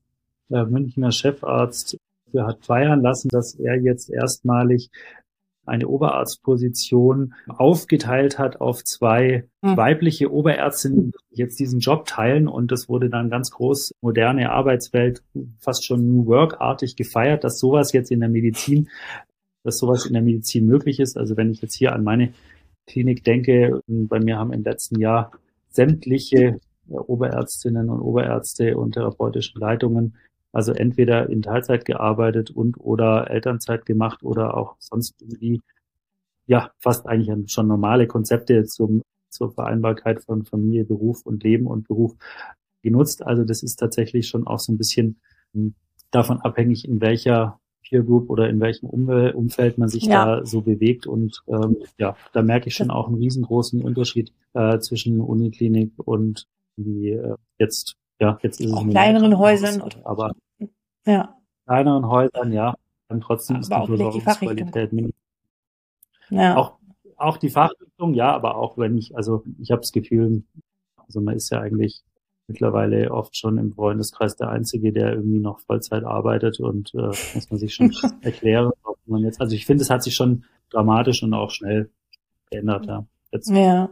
[0.50, 1.98] äh, Münchner Chefarzt
[2.36, 4.90] hat feiern lassen, dass er jetzt erstmalig
[5.66, 9.78] eine Oberarztposition aufgeteilt hat auf zwei mhm.
[9.78, 12.48] weibliche Oberärztinnen, die jetzt diesen Job teilen.
[12.48, 15.24] Und das wurde dann ganz groß moderne Arbeitswelt,
[15.60, 18.90] fast schon New Work-artig gefeiert, dass sowas jetzt in der Medizin,
[19.64, 21.18] dass sowas in der Medizin möglich ist.
[21.18, 22.34] Also wenn ich jetzt hier an meine
[22.88, 25.32] Klinik denke, bei mir haben im letzten Jahr
[25.70, 30.16] sämtliche Oberärztinnen und Oberärzte und therapeutische Leitungen
[30.52, 35.62] also entweder in Teilzeit gearbeitet und oder Elternzeit gemacht oder auch sonst irgendwie,
[36.46, 41.88] ja, fast eigentlich schon normale Konzepte zum, zur Vereinbarkeit von Familie, Beruf und Leben und
[41.88, 42.16] Beruf
[42.82, 43.26] genutzt.
[43.26, 45.22] Also das ist tatsächlich schon auch so ein bisschen
[45.54, 45.74] hm,
[46.12, 50.38] davon abhängig, in welcher Peer Group oder in welchem Umwelt, Umfeld man sich ja.
[50.38, 51.08] da so bewegt.
[51.08, 56.48] Und ähm, ja, da merke ich schon auch einen riesengroßen Unterschied äh, zwischen Uniklinik und
[56.76, 59.82] wie äh, jetzt, ja, jetzt ist es auch kleineren Häusern.
[59.82, 60.34] Haus, aber
[61.06, 61.36] ja.
[61.66, 62.76] kleineren Häusern, ja,
[63.08, 65.22] dann trotzdem aber ist die Versorgungsqualität mindestens.
[66.30, 66.56] Ja.
[66.56, 66.78] Auch,
[67.18, 70.44] auch die Fachrichtung, ja, aber auch wenn ich, also ich habe das Gefühl,
[70.98, 72.04] also man ist ja eigentlich
[72.52, 77.50] mittlerweile oft schon im Freundeskreis der Einzige, der irgendwie noch Vollzeit arbeitet und äh, muss
[77.50, 81.24] man sich schon erklären, ob man jetzt, also ich finde, es hat sich schon dramatisch
[81.24, 81.90] und auch schnell
[82.50, 83.06] geändert, ja.
[83.32, 83.50] Jetzt.
[83.50, 83.90] Ja.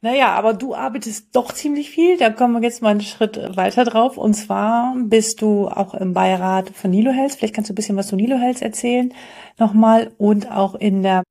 [0.00, 2.16] Naja, aber du arbeitest doch ziemlich viel.
[2.18, 4.16] Da kommen wir jetzt mal einen Schritt weiter drauf.
[4.16, 7.32] Und zwar bist du auch im Beirat von Nilo Health.
[7.32, 9.12] Vielleicht kannst du ein bisschen was zu Nilo Health erzählen
[9.58, 10.12] nochmal.
[10.16, 11.24] Und auch in der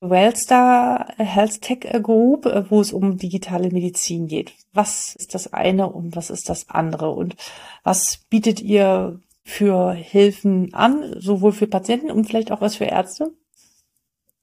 [0.00, 4.52] Wellstar Health Tech Group, äh, wo es um digitale Medizin geht.
[4.72, 7.10] Was ist das eine und was ist das andere?
[7.10, 7.36] Und
[7.82, 13.32] was bietet ihr für Hilfen an, sowohl für Patienten und vielleicht auch was für Ärzte?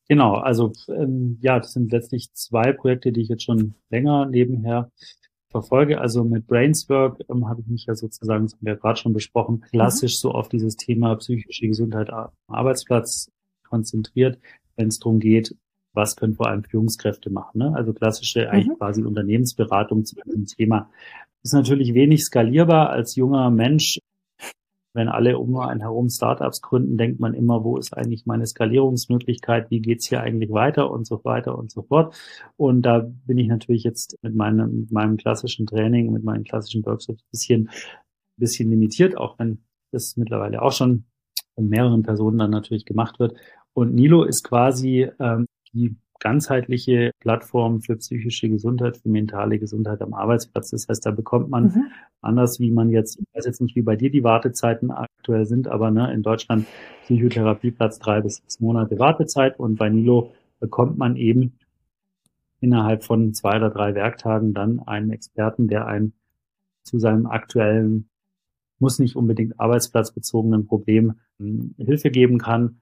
[0.08, 4.92] Genau, also ähm, ja, das sind letztlich zwei Projekte, die ich jetzt schon länger nebenher
[5.50, 6.00] verfolge.
[6.00, 9.14] Also mit Brainswork ähm, habe ich mich ja sozusagen, das haben wir ja gerade schon
[9.14, 10.20] besprochen, klassisch mhm.
[10.20, 13.32] so auf dieses Thema psychische Gesundheit am Arbeitsplatz
[13.68, 14.38] konzentriert
[14.76, 15.56] wenn es darum geht,
[15.96, 17.60] was können vor allem Führungskräfte machen.
[17.60, 17.74] Ne?
[17.76, 18.78] Also klassische eigentlich mhm.
[18.78, 20.90] quasi Unternehmensberatung zu diesem Thema.
[21.44, 24.00] Ist natürlich wenig skalierbar als junger Mensch.
[24.94, 29.70] Wenn alle um einen herum Startups gründen, denkt man immer, wo ist eigentlich meine Skalierungsmöglichkeit,
[29.70, 32.16] wie geht's hier eigentlich weiter und so weiter und so fort.
[32.56, 36.86] Und da bin ich natürlich jetzt mit meinem, mit meinem klassischen Training, mit meinen klassischen
[36.86, 37.70] Workshops ein bisschen,
[38.38, 41.04] bisschen limitiert, auch wenn das mittlerweile auch schon
[41.56, 43.36] von mehreren Personen dann natürlich gemacht wird.
[43.76, 50.14] Und Nilo ist quasi ähm, die ganzheitliche Plattform für psychische Gesundheit, für mentale Gesundheit am
[50.14, 50.72] Arbeitsplatz.
[50.72, 51.88] Das heißt, da bekommt man mhm.
[52.22, 55.68] anders, wie man jetzt, ich weiß jetzt nicht, wie bei dir die Wartezeiten aktuell sind,
[55.68, 56.66] aber ne, in Deutschland
[57.04, 61.60] Psychotherapieplatz drei bis sechs Monate Wartezeit und bei Nilo bekommt man eben
[62.62, 66.14] innerhalb von zwei oder drei Werktagen dann einen Experten, der einen
[66.84, 68.08] zu seinem aktuellen,
[68.80, 72.78] muss nicht unbedingt arbeitsplatzbezogenen Problem hm, Hilfe geben kann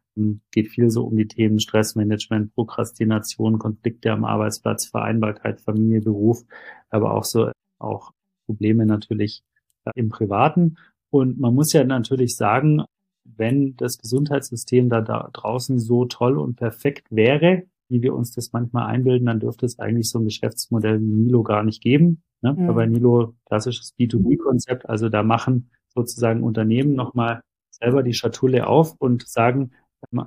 [0.51, 6.43] geht viel so um die Themen Stressmanagement, Prokrastination, Konflikte am Arbeitsplatz, Vereinbarkeit, Familie, Beruf,
[6.89, 8.11] aber auch so auch
[8.45, 9.43] Probleme natürlich
[9.85, 10.77] äh, im Privaten.
[11.09, 12.83] Und man muss ja natürlich sagen,
[13.23, 18.51] wenn das Gesundheitssystem da, da draußen so toll und perfekt wäre, wie wir uns das
[18.51, 22.23] manchmal einbilden, dann dürfte es eigentlich so ein Geschäftsmodell wie Nilo gar nicht geben.
[22.41, 22.53] Ne?
[22.53, 22.69] Mhm.
[22.69, 29.27] Aber Nilo, klassisches B2B-Konzept, also da machen sozusagen Unternehmen nochmal selber die Schatulle auf und
[29.27, 29.71] sagen,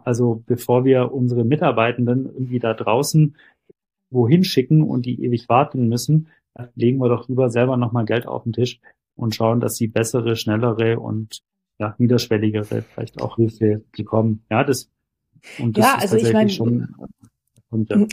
[0.05, 3.37] also bevor wir unsere Mitarbeitenden irgendwie da draußen
[4.11, 6.29] wohin schicken und die ewig warten müssen,
[6.75, 8.81] legen wir doch lieber selber nochmal Geld auf den Tisch
[9.15, 11.43] und schauen, dass sie bessere, schnellere und
[11.79, 14.45] ja, niederschwelligere vielleicht auch Hilfe bekommen.
[14.51, 14.91] Ja, das
[15.59, 16.95] und das ja, also ich meine, schon,
[17.71, 18.07] und, ja.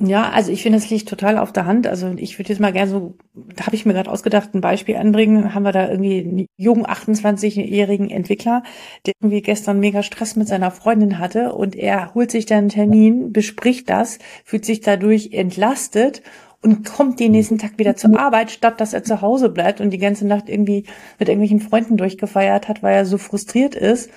[0.00, 1.88] Ja, also ich finde, es liegt total auf der Hand.
[1.88, 4.96] Also ich würde jetzt mal gerne so, da habe ich mir gerade ausgedacht, ein Beispiel
[4.96, 5.54] anbringen.
[5.54, 8.62] Haben wir da irgendwie einen jungen 28-jährigen Entwickler,
[9.06, 12.68] der irgendwie gestern mega Stress mit seiner Freundin hatte und er holt sich dann einen
[12.68, 16.22] Termin, bespricht das, fühlt sich dadurch entlastet
[16.62, 19.90] und kommt den nächsten Tag wieder zur Arbeit, statt dass er zu Hause bleibt und
[19.90, 20.84] die ganze Nacht irgendwie
[21.18, 24.10] mit irgendwelchen Freunden durchgefeiert hat, weil er so frustriert ist,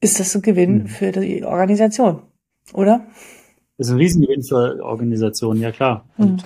[0.00, 0.86] ist das ein Gewinn mhm.
[0.86, 2.22] für die Organisation,
[2.72, 3.06] oder?
[3.78, 6.06] Ist ein Riesengewinn für Organisationen, ja klar.
[6.16, 6.38] Mhm.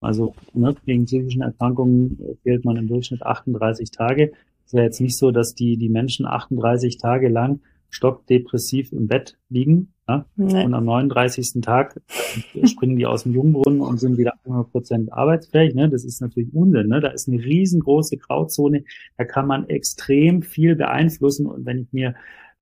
[0.00, 4.32] Also ne, gegen psychischen Erkrankungen fehlt man im Durchschnitt 38 Tage.
[4.66, 9.38] Es wäre jetzt nicht so, dass die, die Menschen 38 Tage lang stockdepressiv im Bett
[9.48, 10.26] liegen ja?
[10.36, 10.64] Nee.
[10.64, 11.60] und am 39.
[11.62, 12.00] Tag
[12.64, 15.74] springen die aus dem Jungbrunnen und sind wieder 100 Prozent arbeitsfähig.
[15.74, 15.88] Ne?
[15.88, 16.88] Das ist natürlich Unsinn.
[16.88, 17.00] Ne?
[17.00, 18.84] Da ist eine riesengroße Grauzone.
[19.16, 21.46] Da kann man extrem viel beeinflussen.
[21.46, 22.14] Und wenn ich mir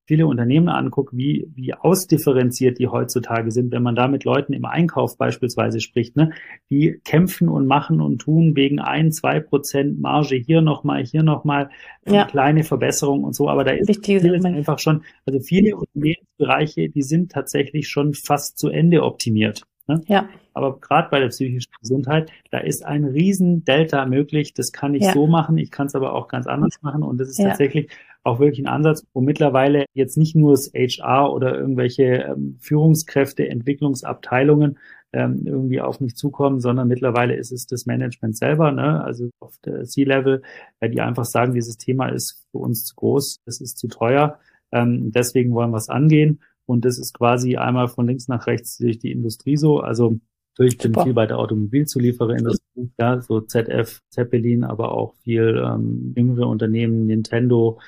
[0.05, 4.65] viele Unternehmen angucke, wie, wie ausdifferenziert die heutzutage sind, wenn man da mit Leuten im
[4.65, 6.31] Einkauf beispielsweise spricht, ne,
[6.69, 11.69] die kämpfen und machen und tun wegen ein, zwei Prozent Marge hier nochmal, hier nochmal
[12.07, 12.25] ja.
[12.25, 17.31] kleine Verbesserung und so, aber da ist vieles einfach schon, also viele Unternehmensbereiche, die sind
[17.31, 19.63] tatsächlich schon fast zu Ende optimiert.
[19.87, 20.01] Ne?
[20.07, 20.29] Ja.
[20.53, 24.53] Aber gerade bei der psychischen Gesundheit, da ist ein riesen Delta möglich.
[24.53, 25.13] Das kann ich ja.
[25.13, 27.03] so machen, ich kann es aber auch ganz anders machen.
[27.03, 27.49] Und das ist ja.
[27.49, 27.89] tatsächlich
[28.25, 33.47] auch wirklich ein Ansatz, wo mittlerweile jetzt nicht nur das HR oder irgendwelche ähm, Führungskräfte,
[33.47, 34.79] Entwicklungsabteilungen
[35.13, 39.03] ähm, irgendwie auf mich zukommen, sondern mittlerweile ist es das Management selber, ne?
[39.03, 40.41] also auf der C-Level,
[40.79, 44.39] äh, die einfach sagen, dieses Thema ist für uns zu groß, es ist zu teuer,
[44.71, 46.41] ähm, deswegen wollen wir es angehen.
[46.67, 49.81] Und das ist quasi einmal von links nach rechts durch die Industrie so.
[49.81, 50.19] Also
[50.57, 51.03] ich bin Super.
[51.03, 57.79] viel bei der Automobilzuliefererindustrie, ja, so ZF, Zeppelin, aber auch viel ähm, jüngere Unternehmen, Nintendo,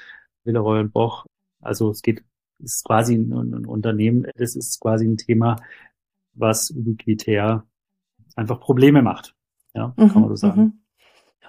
[0.47, 1.25] Villeroy und Boch,
[1.61, 2.23] Also es geht,
[2.59, 5.57] ist quasi ein, ein Unternehmen, das ist quasi ein Thema,
[6.33, 7.63] was ubiquitär
[8.35, 9.35] einfach Probleme macht.
[9.73, 10.61] Ja, kann man so sagen.
[10.61, 10.73] Mhm.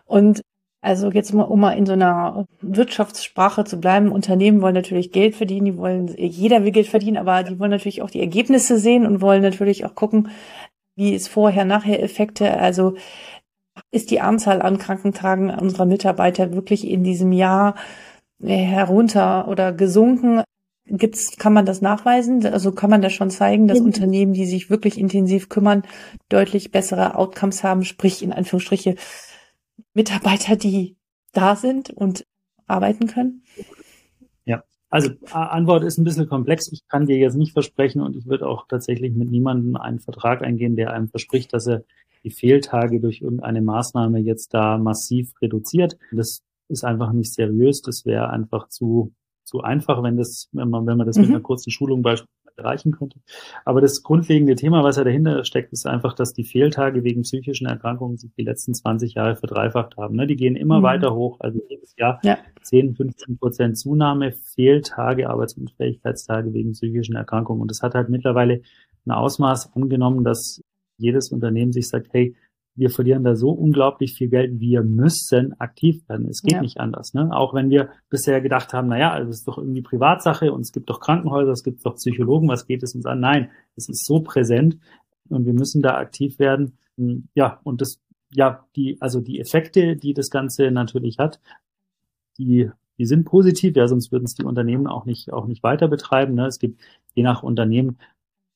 [0.05, 0.43] Und
[0.81, 5.35] also jetzt mal, um mal in so einer Wirtschaftssprache zu bleiben, Unternehmen wollen natürlich Geld
[5.35, 9.05] verdienen, die wollen, jeder will Geld verdienen, aber die wollen natürlich auch die Ergebnisse sehen
[9.05, 10.29] und wollen natürlich auch gucken,
[10.95, 12.59] wie ist vorher, nachher Effekte.
[12.59, 12.95] Also
[13.91, 17.75] ist die Anzahl an Krankentagen unserer Mitarbeiter wirklich in diesem Jahr
[18.41, 20.43] herunter oder gesunken?
[20.87, 22.45] Gibt's, kann man das nachweisen?
[22.47, 23.85] Also kann man das schon zeigen, dass ja.
[23.85, 25.83] Unternehmen, die sich wirklich intensiv kümmern,
[26.29, 28.95] deutlich bessere Outcomes haben, sprich in Anführungsstriche
[29.93, 30.97] Mitarbeiter, die
[31.33, 32.25] da sind und
[32.67, 33.43] arbeiten können?
[34.47, 36.73] Ja, also Antwort ist ein bisschen komplex.
[36.73, 40.43] Ich kann dir jetzt nicht versprechen und ich würde auch tatsächlich mit niemandem einen Vertrag
[40.43, 41.85] eingehen, der einem verspricht, dass er
[42.25, 45.99] die Fehltage durch irgendeine Maßnahme jetzt da massiv reduziert.
[46.13, 47.83] Das ist einfach nicht seriös.
[47.83, 49.13] Das wäre einfach zu
[49.49, 51.23] zu einfach, wenn das, wenn man, wenn man das mhm.
[51.23, 52.29] mit einer kurzen Schulung beispielsweise
[52.59, 53.21] erreichen könnte.
[53.65, 57.67] Aber das grundlegende Thema, was ja dahinter steckt, ist einfach, dass die Fehltage wegen psychischen
[57.67, 60.17] Erkrankungen sich die letzten 20 Jahre verdreifacht haben.
[60.17, 60.27] Ne?
[60.27, 60.85] Die gehen immer mhm.
[60.85, 61.39] weiter hoch.
[61.41, 62.39] Also jedes Jahr ja.
[62.63, 67.63] 10, 15 Prozent Zunahme, Fehltage, Arbeitsunfähigkeitstage wegen psychischen Erkrankungen.
[67.63, 68.63] Und das hat halt mittlerweile
[69.07, 70.61] ein Ausmaß angenommen, dass
[70.99, 72.35] jedes Unternehmen sich sagt, hey,
[72.79, 76.29] wir verlieren da so unglaublich viel Geld, wir müssen aktiv werden.
[76.29, 76.61] Es geht ja.
[76.61, 77.13] nicht anders.
[77.13, 77.29] Ne?
[77.33, 80.71] Auch wenn wir bisher gedacht haben, naja, also es ist doch irgendwie Privatsache und es
[80.71, 83.19] gibt doch Krankenhäuser, es gibt doch Psychologen, was geht es uns an?
[83.19, 84.79] Nein, es ist so präsent
[85.29, 86.79] und wir müssen da aktiv werden.
[87.35, 88.01] Ja, und das,
[88.33, 91.41] ja, die, also die Effekte, die das Ganze natürlich hat,
[92.39, 95.89] die, die sind positiv, ja, sonst würden es die Unternehmen auch nicht, auch nicht weiter
[95.89, 96.35] betreiben.
[96.35, 96.47] Ne?
[96.47, 96.81] Es gibt
[97.15, 97.99] je nach Unternehmen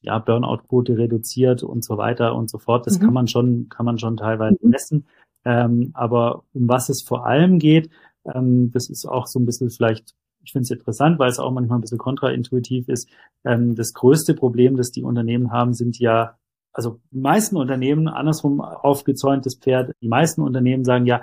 [0.03, 2.87] ja, Burnout-Quote reduziert und so weiter und so fort.
[2.87, 3.05] Das mhm.
[3.05, 4.71] kann man schon, kann man schon teilweise mhm.
[4.71, 5.07] messen.
[5.45, 7.91] Ähm, aber um was es vor allem geht,
[8.33, 11.51] ähm, das ist auch so ein bisschen vielleicht, ich finde es interessant, weil es auch
[11.51, 13.09] manchmal ein bisschen kontraintuitiv ist.
[13.45, 16.37] Ähm, das größte Problem, das die Unternehmen haben, sind ja,
[16.73, 21.23] also die meisten Unternehmen, andersrum aufgezäuntes Pferd, die meisten Unternehmen sagen ja,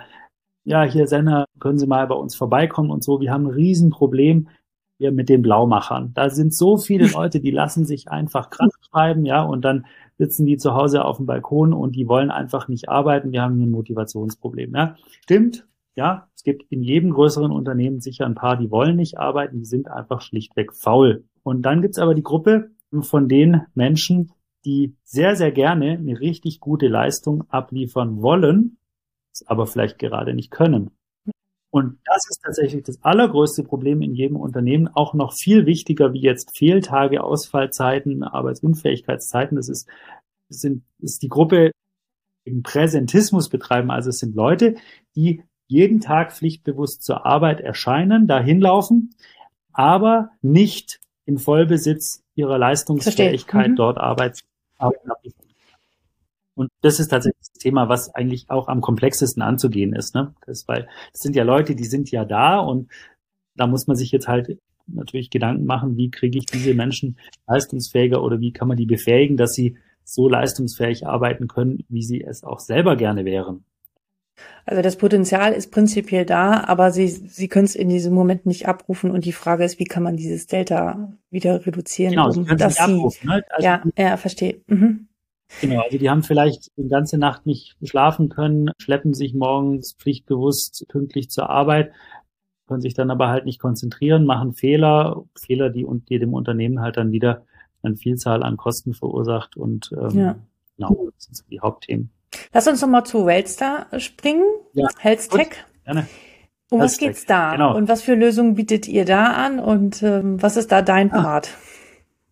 [0.65, 3.21] ja, hier Senner, können Sie mal bei uns vorbeikommen und so.
[3.21, 4.49] Wir haben ein Riesenproblem
[4.99, 6.11] hier mit den Blaumachern.
[6.13, 9.85] Da sind so viele Leute, die lassen sich einfach krank schreiben, ja, und dann
[10.17, 13.31] sitzen die zu Hause auf dem Balkon und die wollen einfach nicht arbeiten.
[13.31, 14.75] Wir haben hier ein Motivationsproblem.
[14.75, 14.95] Ja.
[15.23, 19.57] Stimmt, ja, es gibt in jedem größeren Unternehmen sicher ein paar, die wollen nicht arbeiten,
[19.59, 21.25] die sind einfach schlichtweg faul.
[21.43, 24.31] Und dann gibt's aber die Gruppe von den Menschen,
[24.65, 28.77] die sehr, sehr gerne eine richtig gute Leistung abliefern wollen,
[29.33, 30.91] es aber vielleicht gerade nicht können.
[31.71, 36.21] Und das ist tatsächlich das allergrößte Problem in jedem Unternehmen, auch noch viel wichtiger wie
[36.21, 39.55] jetzt Fehltage, Ausfallzeiten, Arbeitsunfähigkeitszeiten.
[39.55, 39.87] Das ist,
[40.47, 41.71] das sind, ist die Gruppe
[42.43, 43.91] im Präsentismus betreiben.
[43.91, 44.75] Also es sind Leute,
[45.15, 49.13] die jeden Tag pflichtbewusst zur Arbeit erscheinen, dahin laufen,
[49.71, 53.75] aber nicht in Vollbesitz ihrer Leistungsfähigkeit mhm.
[53.75, 54.39] dort Arbeit,
[54.79, 54.99] Arbeit
[56.59, 60.13] und das ist tatsächlich das Thema, was eigentlich auch am komplexesten anzugehen ist.
[60.13, 60.33] Ne?
[60.45, 62.91] Das, weil es sind ja Leute, die sind ja da und
[63.55, 67.17] da muss man sich jetzt halt natürlich Gedanken machen, wie kriege ich diese Menschen
[67.47, 72.21] leistungsfähiger oder wie kann man die befähigen, dass sie so leistungsfähig arbeiten können, wie sie
[72.21, 73.63] es auch selber gerne wären.
[74.65, 78.67] Also das Potenzial ist prinzipiell da, aber sie, sie können es in diesem Moment nicht
[78.67, 82.11] abrufen und die Frage ist, wie kann man dieses Delta wieder reduzieren?
[82.11, 83.29] Genau, sie können es nicht abrufen.
[83.29, 83.43] Ne?
[83.49, 84.61] Also ja, ja, verstehe.
[84.67, 85.08] Mhm.
[85.61, 90.85] Genau, also die haben vielleicht die ganze Nacht nicht schlafen können, schleppen sich morgens pflichtbewusst
[90.89, 91.91] pünktlich zur Arbeit,
[92.67, 96.97] können sich dann aber halt nicht konzentrieren, machen Fehler, Fehler, die, die dem Unternehmen halt
[96.97, 97.45] dann wieder
[97.81, 100.35] eine Vielzahl an Kosten verursacht und ähm, ja.
[100.77, 102.11] genau, das sind so die Hauptthemen.
[102.53, 104.45] Lass uns nochmal zu Wellstar springen.
[104.73, 105.49] Ja, Health Tech.
[105.83, 106.07] Gerne.
[106.69, 107.53] Um was geht's da?
[107.53, 107.75] Genau.
[107.75, 109.59] Und was für Lösungen bietet ihr da an?
[109.59, 111.41] Und ähm, was ist da dein ah.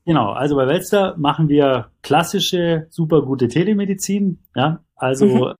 [0.08, 5.54] Genau, also bei Welster machen wir klassische, super gute Telemedizin, ja, also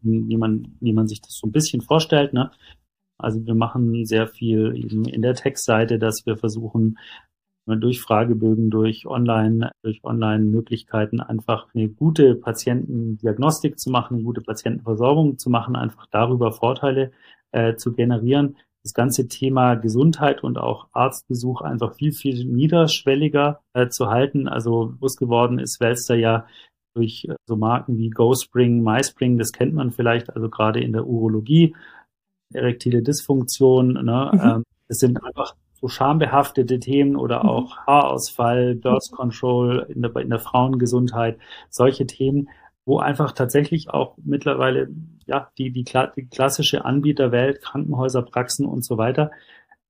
[0.00, 0.28] mhm.
[0.30, 2.50] wie man, wie man sich das so ein bisschen vorstellt, ne?
[3.18, 6.96] Also wir machen sehr viel eben in der Textseite, dass wir versuchen,
[7.66, 15.36] durch Fragebögen, durch Online, durch Online-Möglichkeiten einfach eine gute Patientendiagnostik zu machen, eine gute Patientenversorgung
[15.36, 17.12] zu machen, einfach darüber Vorteile
[17.52, 23.88] äh, zu generieren das ganze Thema Gesundheit und auch Arztbesuch einfach viel, viel niederschwelliger äh,
[23.88, 24.46] zu halten.
[24.46, 26.46] Also bewusst geworden ist Welster ja
[26.94, 31.06] durch äh, so Marken wie GoSpring, MySpring, das kennt man vielleicht, also gerade in der
[31.06, 31.74] Urologie,
[32.52, 34.30] erektile Dysfunktion, ne?
[34.32, 34.40] Mhm.
[34.40, 37.48] Ähm, das sind einfach so schambehaftete Themen oder mhm.
[37.48, 41.38] auch Haarausfall, Birth Control in der, in der Frauengesundheit,
[41.70, 42.48] solche Themen,
[42.86, 44.88] wo einfach tatsächlich auch mittlerweile
[45.26, 49.30] ja die, die, die klassische Anbieterwelt, Krankenhäuser, Praxen und so weiter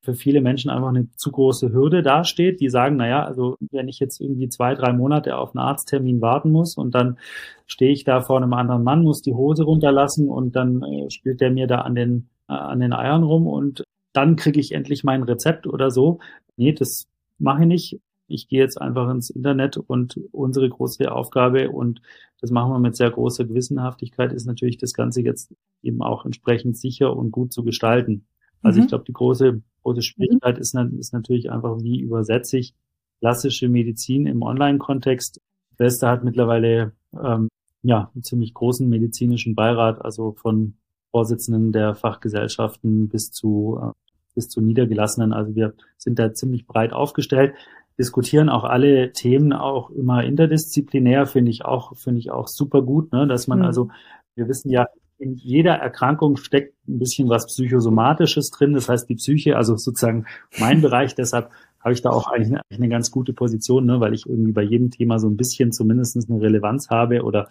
[0.04, 2.60] für viele Menschen einfach eine zu große Hürde dasteht.
[2.60, 6.20] Die sagen, na ja, also wenn ich jetzt irgendwie zwei, drei Monate auf einen Arzttermin
[6.20, 7.18] warten muss und dann
[7.66, 11.40] stehe ich da vor einem anderen Mann, muss die Hose runterlassen und dann äh, spielt
[11.40, 15.04] der mir da an den, äh, an den Eiern rum und dann kriege ich endlich
[15.04, 16.18] mein Rezept oder so.
[16.56, 18.00] Nee, das mache ich nicht.
[18.26, 22.00] Ich gehe jetzt einfach ins Internet und unsere große Aufgabe und
[22.40, 26.76] das machen wir mit sehr großer Gewissenhaftigkeit, ist natürlich das Ganze jetzt eben auch entsprechend
[26.76, 28.26] sicher und gut zu gestalten.
[28.62, 28.84] Also mhm.
[28.84, 32.74] ich glaube, die große, große Schwierigkeit ist, ist natürlich einfach, wie übersetze ich
[33.20, 35.40] klassische Medizin im Online-Kontext.
[35.76, 37.48] Beste hat mittlerweile ähm,
[37.82, 40.74] ja einen ziemlich großen medizinischen Beirat, also von
[41.10, 43.92] Vorsitzenden der Fachgesellschaften bis zu äh,
[44.34, 45.32] bis zu Niedergelassenen.
[45.32, 47.54] Also wir sind da ziemlich breit aufgestellt,
[47.98, 53.12] diskutieren auch alle Themen auch immer interdisziplinär, finde ich auch, finde ich auch super gut,
[53.12, 53.26] ne?
[53.26, 53.64] dass man mhm.
[53.64, 53.88] also,
[54.34, 54.86] wir wissen ja,
[55.18, 58.74] in jeder Erkrankung steckt ein bisschen was Psychosomatisches drin.
[58.74, 60.26] Das heißt, die Psyche, also sozusagen
[60.58, 64.00] mein Bereich, deshalb habe ich da auch eigentlich eine, eigentlich eine ganz gute Position, ne,
[64.00, 67.48] weil ich irgendwie bei jedem Thema so ein bisschen zumindest eine Relevanz habe oder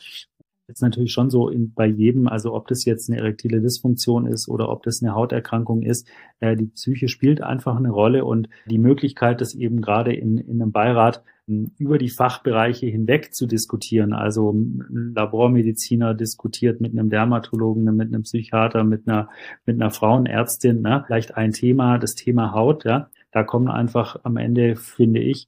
[0.73, 4.49] jetzt natürlich schon so in, bei jedem, also ob das jetzt eine erektile Dysfunktion ist
[4.49, 6.07] oder ob das eine Hauterkrankung ist,
[6.39, 10.61] äh, die Psyche spielt einfach eine Rolle und die Möglichkeit, das eben gerade in, in
[10.61, 14.13] einem Beirat hm, über die Fachbereiche hinweg zu diskutieren.
[14.13, 19.29] Also ein Labormediziner diskutiert mit einem Dermatologen, mit einem Psychiater, mit einer,
[19.67, 21.03] mit einer Frauenärztin, ne?
[21.05, 23.09] vielleicht ein Thema, das Thema Haut, ja.
[23.31, 25.47] Da kommen einfach am Ende, finde ich,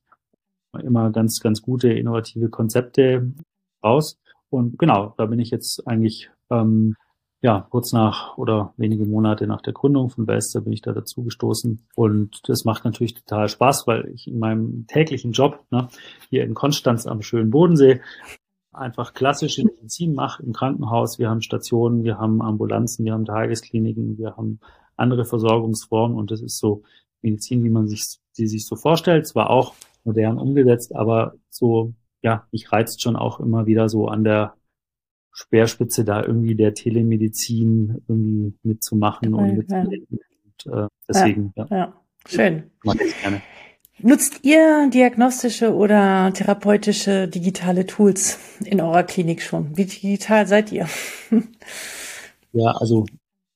[0.83, 3.31] immer ganz, ganz gute innovative Konzepte
[3.83, 4.19] raus.
[4.55, 6.95] Und genau, da bin ich jetzt eigentlich ähm,
[7.41, 11.23] ja kurz nach oder wenige Monate nach der Gründung von Wester bin ich da dazu
[11.23, 11.87] gestoßen.
[11.95, 15.87] Und das macht natürlich total Spaß, weil ich in meinem täglichen Job ne,
[16.29, 18.01] hier in Konstanz am schönen Bodensee
[18.71, 21.19] einfach klassische Medizin mache im Krankenhaus.
[21.19, 24.59] Wir haben Stationen, wir haben Ambulanzen, wir haben Tageskliniken, wir haben
[24.97, 26.83] andere Versorgungsformen und das ist so
[27.21, 31.93] Medizin, wie man sich, die sich so vorstellt, zwar auch modern umgesetzt, aber so
[32.25, 34.55] ja, mich reizt schon auch immer wieder so an der
[35.31, 40.19] Speerspitze da irgendwie der Telemedizin irgendwie mitzumachen ja, und mitzudenken.
[40.65, 41.67] Und, äh, deswegen, ja.
[41.69, 41.93] ja.
[42.27, 42.71] Schön.
[42.83, 43.43] Mag ich gerne.
[43.99, 49.77] Nutzt ihr diagnostische oder therapeutische digitale Tools in eurer Klinik schon?
[49.77, 50.87] Wie digital seid ihr?
[52.53, 53.05] ja, also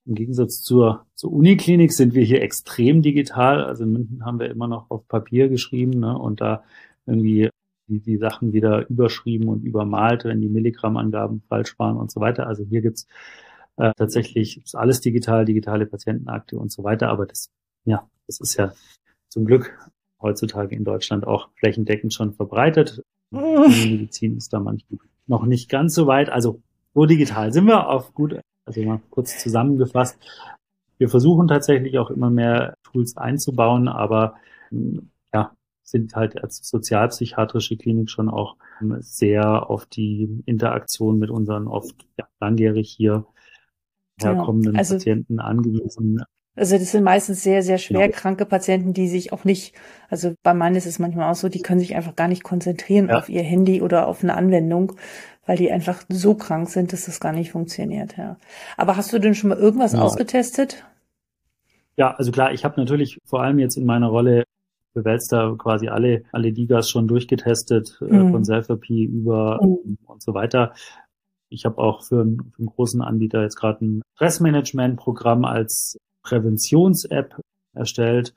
[0.05, 3.63] im Gegensatz zur, zur Uniklinik sind wir hier extrem digital.
[3.63, 6.63] Also in München haben wir immer noch auf Papier geschrieben ne, und da
[7.07, 7.49] irgendwie
[7.89, 12.47] die, die Sachen wieder überschrieben und übermalt, wenn die Milligrammangaben falsch waren und so weiter.
[12.47, 13.07] Also hier gibt's
[13.77, 17.09] äh, tatsächlich ist alles digital, digitale Patientenakte und so weiter.
[17.09, 17.49] Aber das,
[17.85, 18.73] ja, das ist ja
[19.29, 19.77] zum Glück
[20.21, 23.03] heutzutage in Deutschland auch flächendeckend schon verbreitet.
[23.31, 26.29] Die Medizin ist da manchmal noch nicht ganz so weit.
[26.29, 26.61] Also
[26.93, 30.19] so digital sind wir auf gut, also mal kurz zusammengefasst.
[30.97, 34.35] Wir versuchen tatsächlich auch immer mehr Tools einzubauen, aber
[35.33, 35.51] ja,
[35.91, 41.95] sind halt als sozialpsychiatrische Klinik schon auch ähm, sehr auf die Interaktion mit unseren oft
[42.17, 43.25] ja, langjährig hier
[44.21, 46.23] herkommenden ja, also, Patienten angewiesen.
[46.55, 48.07] Also das sind meistens sehr, sehr schwer ja.
[48.09, 49.73] kranke Patienten, die sich auch nicht,
[50.09, 53.07] also bei meinen ist es manchmal auch so, die können sich einfach gar nicht konzentrieren
[53.07, 53.19] ja.
[53.19, 54.93] auf ihr Handy oder auf eine Anwendung,
[55.45, 58.17] weil die einfach so krank sind, dass das gar nicht funktioniert.
[58.17, 58.35] Ja.
[58.75, 60.83] Aber hast du denn schon mal irgendwas ausgetestet?
[61.95, 64.43] Ja, also klar, ich habe natürlich vor allem jetzt in meiner Rolle
[64.93, 68.27] bewälzt da quasi alle, alle Digas schon durchgetestet, äh, mhm.
[68.27, 69.97] äh, von Selfie über mhm.
[70.05, 70.73] und so weiter.
[71.49, 77.39] Ich habe auch für einen, für einen großen Anbieter jetzt gerade ein Stressmanagement-Programm als Präventions-App
[77.73, 78.35] erstellt.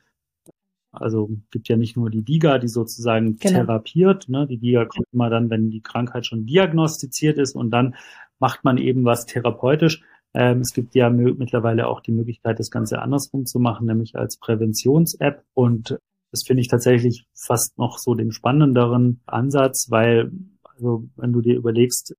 [0.92, 3.60] Also gibt ja nicht nur die DIGA, die sozusagen genau.
[3.60, 4.28] therapiert.
[4.28, 4.46] Ne?
[4.46, 7.94] Die DIGA kommt immer dann, wenn die Krankheit schon diagnostiziert ist und dann
[8.38, 10.02] macht man eben was therapeutisch.
[10.34, 14.38] Ähm, es gibt ja mittlerweile auch die Möglichkeit, das Ganze andersrum zu machen, nämlich als
[14.38, 15.44] Präventions-App.
[15.54, 15.98] Und
[16.32, 20.32] das finde ich tatsächlich fast noch so den spannenderen Ansatz, weil,
[20.64, 22.16] also wenn du dir überlegst,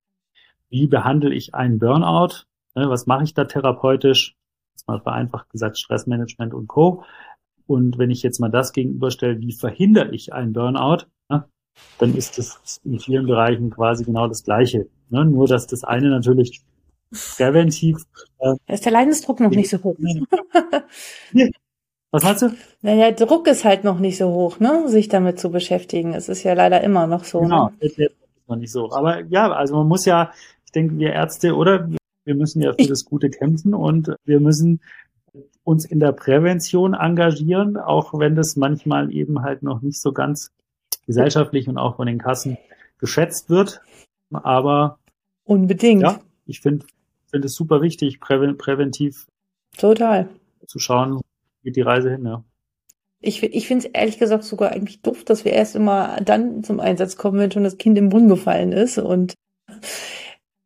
[0.69, 2.45] wie behandle ich einen Burnout,
[2.75, 4.35] ne, was mache ich da therapeutisch,
[4.75, 7.03] jetzt mal vereinfacht gesagt Stressmanagement und Co.
[7.65, 11.45] Und wenn ich jetzt mal das gegenüberstelle, wie verhindere ich einen Burnout, ne,
[11.97, 14.87] dann ist das in vielen Bereichen quasi genau das Gleiche.
[15.09, 15.25] Ne?
[15.25, 16.61] Nur, dass das eine natürlich
[17.35, 17.97] präventiv.
[18.39, 19.95] Äh, da ist der Leidensdruck noch nicht so hoch.
[22.13, 22.55] Was meinst du?
[22.83, 26.13] Naja, Druck ist halt noch nicht so hoch, ne, sich damit zu beschäftigen.
[26.13, 27.39] Es ist ja leider immer noch so.
[27.39, 27.73] Genau, ne?
[27.79, 27.99] ist
[28.47, 28.91] noch nicht so.
[28.91, 30.31] Aber ja, also man muss ja,
[30.63, 31.89] ich denke, wir Ärzte, oder?
[32.23, 34.79] Wir müssen ja für das Gute kämpfen und wir müssen
[35.63, 40.51] uns in der Prävention engagieren, auch wenn das manchmal eben halt noch nicht so ganz
[41.07, 42.59] gesellschaftlich und auch von den Kassen
[42.99, 43.81] geschätzt wird.
[44.31, 44.99] Aber
[45.45, 46.03] unbedingt.
[46.03, 46.85] Ja, ich finde
[47.31, 49.25] finde es super wichtig, präventiv
[49.75, 50.29] total
[50.67, 51.21] zu schauen,
[51.63, 52.43] geht die Reise hin, ja.
[53.19, 56.81] Ich, ich finde es ehrlich gesagt sogar eigentlich doof, dass wir erst immer dann zum
[56.81, 58.97] Einsatz kommen, wenn schon das Kind im Brunnen gefallen ist.
[58.97, 59.33] Und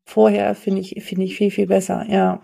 [0.08, 2.44] vorher finde ich, finde ich viel, viel besser, ja.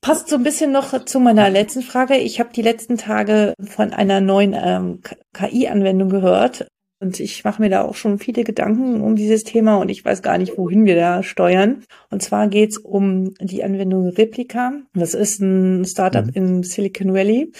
[0.00, 2.16] Passt so ein bisschen noch zu meiner letzten Frage.
[2.16, 5.00] Ich habe die letzten Tage von einer neuen ähm,
[5.34, 6.68] KI-Anwendung gehört.
[6.98, 10.22] Und ich mache mir da auch schon viele Gedanken um dieses Thema und ich weiß
[10.22, 11.84] gar nicht, wohin wir da steuern.
[12.10, 14.72] Und zwar geht's um die Anwendung Replica.
[14.94, 16.32] Das ist ein Startup mhm.
[16.32, 17.52] in Silicon Valley.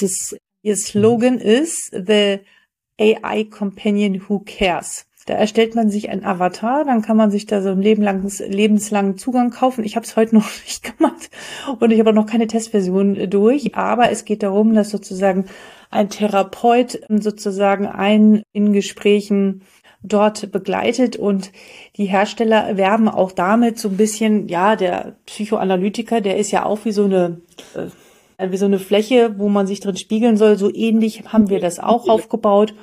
[0.00, 2.38] Das Ihr Slogan ist The
[3.00, 5.06] AI Companion Who Cares.
[5.26, 9.18] Da erstellt man sich ein Avatar, dann kann man sich da so einen lebenslangen, lebenslangen
[9.18, 9.84] Zugang kaufen.
[9.84, 11.30] Ich habe es heute noch nicht gemacht
[11.78, 15.46] und ich habe auch noch keine Testversion durch, aber es geht darum, dass sozusagen
[15.92, 19.62] ein Therapeut sozusagen einen in Gesprächen
[20.02, 21.52] dort begleitet und
[21.96, 26.84] die Hersteller werben auch damit so ein bisschen, ja, der Psychoanalytiker, der ist ja auch
[26.84, 27.40] wie so eine
[27.74, 30.56] äh, wie so eine Fläche, wo man sich drin spiegeln soll.
[30.56, 32.74] So ähnlich haben wir das auch aufgebaut.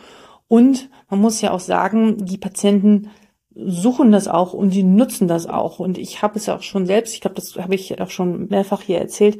[0.48, 3.10] Und man muss ja auch sagen, die Patienten
[3.54, 5.80] suchen das auch und die nutzen das auch.
[5.80, 8.48] Und ich habe es ja auch schon selbst, ich glaube, das habe ich auch schon
[8.48, 9.40] mehrfach hier erzählt,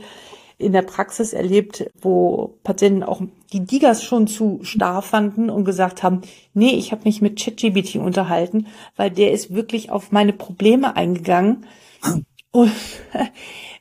[0.60, 3.22] in der Praxis erlebt, wo Patienten auch
[3.54, 6.22] die Digas schon zu starr fanden und gesagt haben,
[6.54, 11.66] nee, ich habe mich mit ChatGBT unterhalten, weil der ist wirklich auf meine Probleme eingegangen.
[12.52, 12.72] Und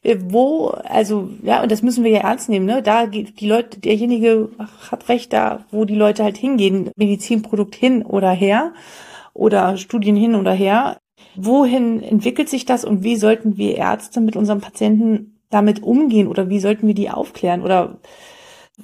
[0.31, 2.81] wo, also, ja, und das müssen wir ja ernst nehmen, ne?
[2.81, 4.51] Da die Leute, derjenige
[4.91, 8.72] hat recht da, wo die Leute halt hingehen, Medizinprodukt hin oder her
[9.35, 10.99] oder Studien hin oder her.
[11.35, 16.49] Wohin entwickelt sich das und wie sollten wir Ärzte mit unseren Patienten damit umgehen oder
[16.49, 17.99] wie sollten wir die aufklären oder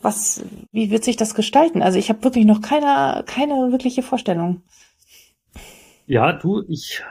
[0.00, 1.82] was, wie wird sich das gestalten?
[1.82, 4.62] Also ich habe wirklich noch keine, keine wirkliche Vorstellung.
[6.06, 7.02] Ja, du, ich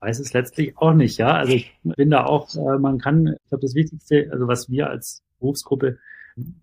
[0.00, 1.32] weiß es letztlich auch nicht, ja.
[1.32, 4.88] Also ich bin da auch, äh, man kann, ich glaube, das Wichtigste, also was wir
[4.90, 5.98] als Berufsgruppe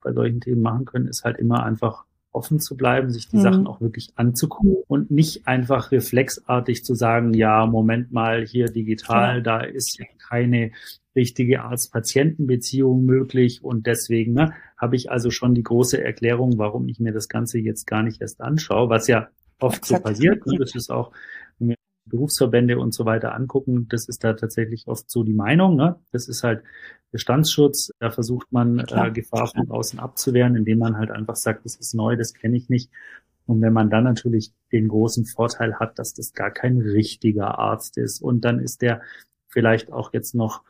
[0.02, 3.42] bei solchen Themen machen können, ist halt immer einfach offen zu bleiben, sich die mhm.
[3.42, 9.38] Sachen auch wirklich anzugucken und nicht einfach reflexartig zu sagen, ja, Moment mal, hier digital,
[9.38, 9.42] ja.
[9.42, 10.00] da ist
[10.30, 10.72] keine
[11.16, 17.00] richtige Arzt-Patienten-Beziehung möglich und deswegen ne, habe ich also schon die große Erklärung, warum ich
[17.00, 20.04] mir das Ganze jetzt gar nicht erst anschaue, was ja oft Exakt.
[20.04, 20.46] so passiert.
[20.46, 20.58] Ne?
[20.60, 21.12] Das ist auch,
[22.10, 25.76] Berufsverbände und so weiter angucken, das ist da tatsächlich oft so die Meinung.
[25.76, 25.96] Ne?
[26.12, 26.64] Das ist halt
[27.12, 27.92] Bestandsschutz.
[28.00, 31.94] Da versucht man äh, Gefahr von außen abzuwehren, indem man halt einfach sagt, das ist
[31.94, 32.92] neu, das kenne ich nicht.
[33.46, 37.98] Und wenn man dann natürlich den großen Vorteil hat, dass das gar kein richtiger Arzt
[37.98, 39.02] ist und dann ist der
[39.48, 40.62] vielleicht auch jetzt noch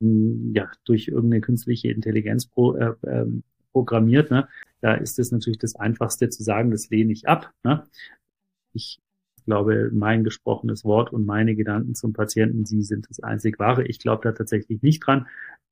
[0.00, 3.26] hm, ja durch irgendeine künstliche Intelligenz pro, äh, äh,
[3.72, 4.48] programmiert, ne?
[4.80, 7.52] da ist es natürlich das Einfachste zu sagen, das lehne ich ab.
[7.62, 7.84] Ne?
[8.72, 9.00] Ich
[9.46, 13.86] glaube, mein gesprochenes Wort und meine Gedanken zum Patienten, sie sind das einzig wahre.
[13.86, 15.26] Ich glaube da tatsächlich nicht dran.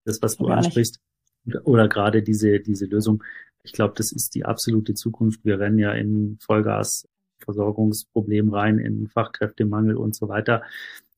[0.04, 1.00] Das, was du ansprichst,
[1.44, 1.66] nicht.
[1.66, 3.22] oder gerade diese, diese Lösung,
[3.62, 5.44] ich glaube, das ist die absolute Zukunft.
[5.44, 10.62] Wir rennen ja in Vollgasversorgungsproblem rein, in Fachkräftemangel und so weiter.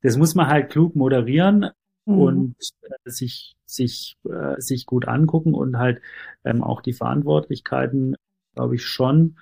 [0.03, 1.71] Das muss man halt klug moderieren
[2.05, 2.19] mhm.
[2.19, 6.01] und äh, sich, sich, äh, sich gut angucken und halt
[6.45, 8.17] ähm, auch die Verantwortlichkeiten,
[8.55, 9.37] glaube ich, schon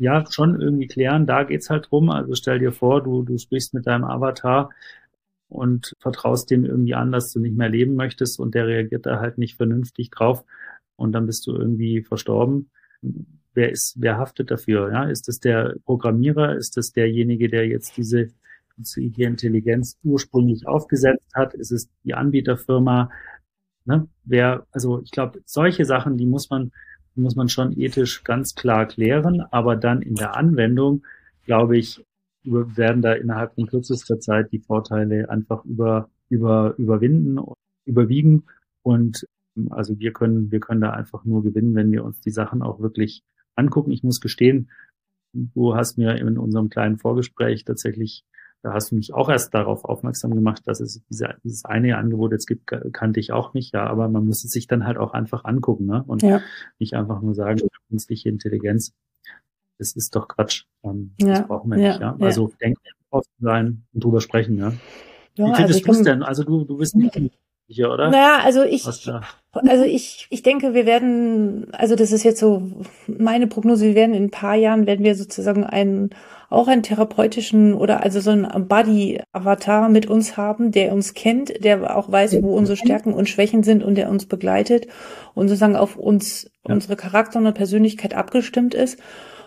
[0.00, 1.26] ja schon irgendwie klären.
[1.26, 2.10] Da geht's halt drum.
[2.10, 4.70] Also stell dir vor, du, du sprichst mit deinem Avatar
[5.48, 9.20] und vertraust dem irgendwie an, dass du nicht mehr leben möchtest und der reagiert da
[9.20, 10.44] halt nicht vernünftig drauf
[10.96, 12.70] und dann bist du irgendwie verstorben.
[13.52, 14.90] Wer ist, wer haftet dafür?
[14.92, 16.56] Ja, ist es der Programmierer?
[16.56, 18.28] Ist es derjenige, der jetzt diese
[18.74, 21.54] künstliche Intelligenz ursprünglich aufgesetzt hat?
[21.54, 23.10] Ist es die Anbieterfirma?
[23.84, 24.08] Ne?
[24.24, 26.70] Wer, also ich glaube, solche Sachen, die muss man
[27.20, 31.04] muss man schon ethisch ganz klar klären, aber dann in der Anwendung,
[31.46, 32.04] glaube ich,
[32.42, 37.38] werden da innerhalb von kürzester Zeit die Vorteile einfach über, über, überwinden,
[37.84, 38.44] überwiegen
[38.82, 39.26] und
[39.68, 42.80] also wir können, wir können da einfach nur gewinnen, wenn wir uns die Sachen auch
[42.80, 43.22] wirklich
[43.56, 43.90] angucken.
[43.90, 44.70] Ich muss gestehen,
[45.32, 48.24] du hast mir in unserem kleinen Vorgespräch tatsächlich
[48.62, 52.32] da hast du mich auch erst darauf aufmerksam gemacht, dass es diese, dieses eine Angebot
[52.32, 55.12] jetzt gibt, kannte ich auch nicht, ja, aber man muss es sich dann halt auch
[55.12, 56.04] einfach angucken, ne?
[56.06, 56.40] Und ja.
[56.78, 58.92] nicht einfach nur sagen, künstliche Intelligenz,
[59.78, 60.64] das ist doch Quatsch.
[60.84, 61.28] Ähm, ja.
[61.28, 61.88] Das brauchen wir ja.
[61.88, 62.16] nicht, ja.
[62.20, 62.80] Also denken,
[63.10, 64.72] offen sein und drüber sprechen, ja.
[65.36, 66.22] Wie findest also du es denn?
[66.22, 67.16] Also du, du bist nicht
[67.70, 68.10] sicher, oder?
[68.10, 72.70] Naja, also ich, also ich, ich denke, wir werden, also das ist jetzt so
[73.06, 76.10] meine Prognose, wir werden in ein paar Jahren werden wir sozusagen einen
[76.50, 81.96] auch einen therapeutischen oder also so einen Body-Avatar mit uns haben, der uns kennt, der
[81.96, 84.88] auch weiß, wo unsere Stärken und Schwächen sind und der uns begleitet
[85.34, 86.74] und sozusagen auf uns, ja.
[86.74, 88.98] unsere Charakter und Persönlichkeit abgestimmt ist.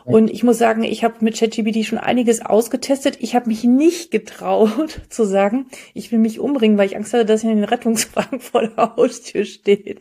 [0.05, 3.17] Und ich muss sagen, ich habe mit ChatGPT schon einiges ausgetestet.
[3.19, 7.25] Ich habe mich nicht getraut zu sagen, ich will mich umbringen, weil ich Angst hatte,
[7.25, 9.99] dass er in den Rettungswagen vor der Haustür steht.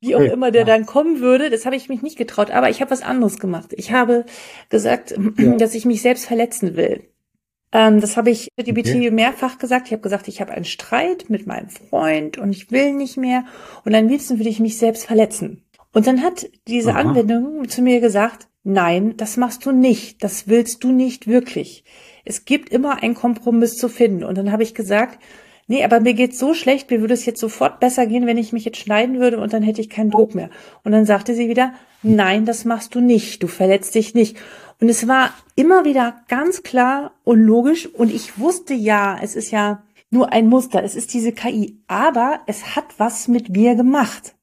[0.00, 0.66] wie auch immer der ja.
[0.66, 2.50] dann kommen würde, das habe ich mich nicht getraut.
[2.50, 3.72] Aber ich habe was anderes gemacht.
[3.74, 4.24] Ich habe
[4.68, 5.52] gesagt, ja.
[5.58, 7.04] dass ich mich selbst verletzen will.
[7.72, 9.10] Ähm, das habe ich die okay.
[9.10, 9.86] mehrfach gesagt.
[9.86, 13.44] Ich habe gesagt, ich habe einen Streit mit meinem Freund und ich will nicht mehr.
[13.84, 15.62] Und am liebsten würde ich mich selbst verletzen.
[15.92, 17.00] Und dann hat diese Aha.
[17.00, 20.22] Anwendung zu mir gesagt, nein, das machst du nicht.
[20.22, 21.84] Das willst du nicht wirklich.
[22.24, 24.24] Es gibt immer einen Kompromiss zu finden.
[24.24, 25.18] Und dann habe ich gesagt,
[25.66, 28.52] nee, aber mir geht's so schlecht, mir würde es jetzt sofort besser gehen, wenn ich
[28.52, 30.50] mich jetzt schneiden würde und dann hätte ich keinen Druck mehr.
[30.84, 34.36] Und dann sagte sie wieder, nein, das machst du nicht, du verletzt dich nicht.
[34.80, 39.50] Und es war immer wieder ganz klar und logisch und ich wusste ja, es ist
[39.50, 44.34] ja nur ein Muster, es ist diese KI, aber es hat was mit mir gemacht.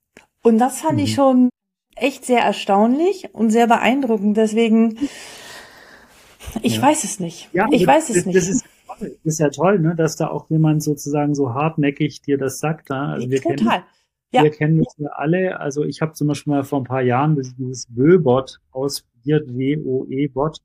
[0.42, 1.04] Und das fand mhm.
[1.04, 1.50] ich schon
[1.96, 4.38] echt sehr erstaunlich und sehr beeindruckend.
[4.38, 4.98] Deswegen,
[6.62, 6.82] ich ja.
[6.82, 7.50] weiß es nicht.
[7.54, 8.38] Ja, ich weiß es das, nicht.
[8.38, 8.66] Das ist
[9.00, 12.90] das ist ja toll, ne, dass da auch jemand sozusagen so hartnäckig dir das sagt.
[12.90, 12.98] Ne?
[12.98, 13.58] Also wir Total.
[13.58, 13.84] Kennen,
[14.32, 14.44] ja.
[14.44, 15.60] Wir kennen das ja alle.
[15.60, 20.60] Also ich habe zum Beispiel mal vor ein paar Jahren dieses Wöbot ausprobiert, W-O-E-Bot.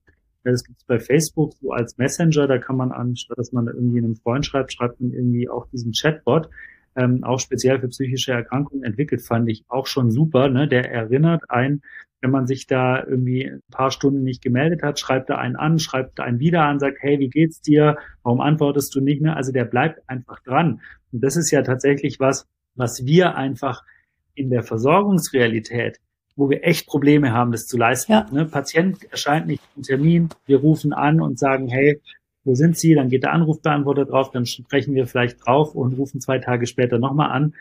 [0.45, 2.47] Das gibt's bei Facebook so als Messenger.
[2.47, 5.67] Da kann man anstatt, dass man da irgendwie einen Freund schreibt, schreibt man irgendwie auch
[5.67, 6.49] diesen Chatbot.
[6.99, 10.49] Ähm, auch speziell für psychische Erkrankungen entwickelt, fand ich auch schon super.
[10.49, 10.67] Ne?
[10.67, 11.83] Der erinnert einen
[12.21, 15.79] wenn man sich da irgendwie ein paar Stunden nicht gemeldet hat, schreibt er einen an,
[15.79, 17.97] schreibt einen wieder an, sagt, hey, wie geht's dir?
[18.23, 19.37] Warum antwortest du nicht mehr?
[19.37, 20.81] Also der bleibt einfach dran.
[21.13, 23.85] Und das ist ja tatsächlich was, was wir einfach
[24.35, 26.01] in der Versorgungsrealität,
[26.37, 28.13] wo wir echt Probleme haben, das zu leisten.
[28.13, 28.27] Ja.
[28.33, 28.47] Ne?
[28.47, 32.01] Patient erscheint nicht im Termin, wir rufen an und sagen, hey,
[32.45, 32.95] wo sind Sie?
[32.95, 36.99] Dann geht der Anrufbeantworter drauf, dann sprechen wir vielleicht drauf und rufen zwei Tage später
[36.99, 37.55] nochmal an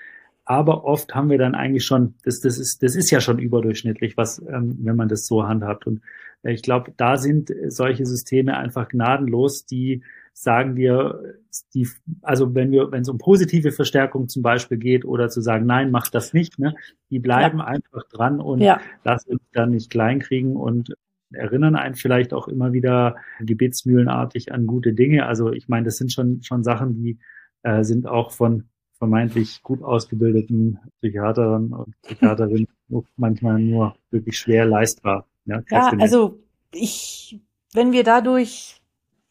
[0.47, 4.15] aber oft haben wir dann eigentlich schon, das, das, ist, das ist ja schon überdurchschnittlich,
[4.15, 5.85] was, ähm, wenn man das so handhabt.
[5.85, 6.01] Und
[6.43, 11.35] äh, ich glaube, da sind solche Systeme einfach gnadenlos, die sagen wir,
[11.73, 11.89] die,
[12.21, 15.91] also wenn wir, wenn es um positive Verstärkung zum Beispiel geht oder zu sagen, nein,
[15.91, 16.75] mach das nicht, ne,
[17.09, 17.65] die bleiben ja.
[17.65, 18.79] einfach dran und ja.
[19.03, 20.93] lassen uns dann nicht kleinkriegen und
[21.31, 25.25] erinnern einen vielleicht auch immer wieder gebetsmühlenartig an gute Dinge.
[25.25, 27.19] Also ich meine, das sind schon schon Sachen, die
[27.63, 28.63] äh, sind auch von
[28.97, 32.67] vermeintlich gut ausgebildeten Psychiatern und Psychiaterinnen
[33.15, 35.27] manchmal nur wirklich schwer leistbar.
[35.45, 36.39] Ja, ja also
[36.73, 37.39] ich,
[37.73, 38.81] wenn wir dadurch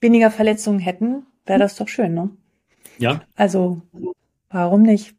[0.00, 2.30] weniger Verletzungen hätten, wäre das doch schön, ne?
[2.98, 3.22] Ja.
[3.34, 3.82] Also,
[4.50, 5.16] warum nicht?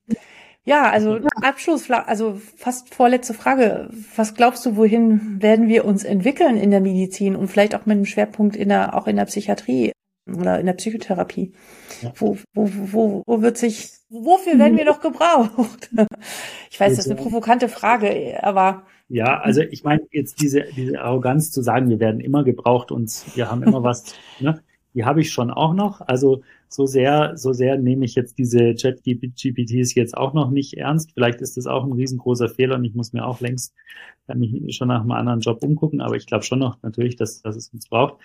[0.68, 3.89] Ja, also Abschluss, also fast vorletzte Frage.
[4.18, 7.95] Was glaubst du, wohin werden wir uns entwickeln in der Medizin und vielleicht auch mit
[7.95, 9.93] einem Schwerpunkt in der, auch in der Psychiatrie
[10.30, 11.53] oder in der Psychotherapie?
[12.01, 12.11] Ja.
[12.18, 15.89] Wo, wo, wo, wo wird sich wofür werden wir noch gebraucht?
[16.70, 18.84] Ich weiß, das ist eine provokante Frage, aber.
[19.07, 23.09] Ja, also ich meine, jetzt diese, diese Arroganz zu sagen, wir werden immer gebraucht und
[23.36, 24.61] wir haben immer was, ne?
[24.93, 26.01] Die habe ich schon auch noch.
[26.01, 31.11] Also so sehr, so sehr nehme ich jetzt diese Chat-GPTs jetzt auch noch nicht ernst.
[31.13, 33.74] Vielleicht ist das auch ein riesengroßer Fehler und ich muss mir auch längst
[34.36, 36.01] mich schon nach einem anderen Job umgucken.
[36.01, 38.22] Aber ich glaube schon noch natürlich, dass, dass es uns braucht.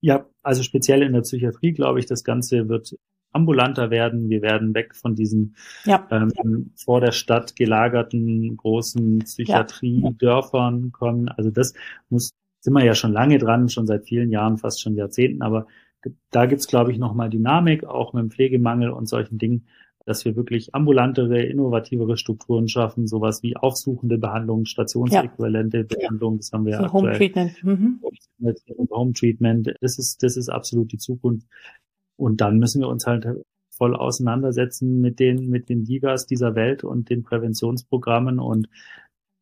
[0.00, 2.94] Ja, also speziell in der Psychiatrie glaube ich, das Ganze wird
[3.32, 4.28] ambulanter werden.
[4.30, 6.06] Wir werden weg von diesen ja.
[6.10, 11.28] ähm, vor der Stadt gelagerten großen Psychiatrie-Dörfern kommen.
[11.28, 11.74] Also das
[12.08, 15.42] muss, sind wir ja schon lange dran, schon seit vielen Jahren, fast schon Jahrzehnten.
[15.42, 15.66] Aber
[16.30, 19.66] da gibt's, glaube ich, nochmal Dynamik, auch mit dem Pflegemangel und solchen Dingen,
[20.06, 25.84] dass wir wirklich ambulantere, innovativere Strukturen schaffen, sowas wie aufsuchende Behandlung, stationsäquivalente ja.
[25.84, 27.02] Behandlung, das haben wir so aktuell.
[27.02, 27.64] Home Treatment.
[27.64, 28.00] Mhm.
[28.90, 31.46] Home Treatment, das ist, das ist absolut die Zukunft.
[32.16, 33.26] Und dann müssen wir uns halt
[33.70, 38.68] voll auseinandersetzen mit den, mit den Ligas dieser Welt und den Präventionsprogrammen und,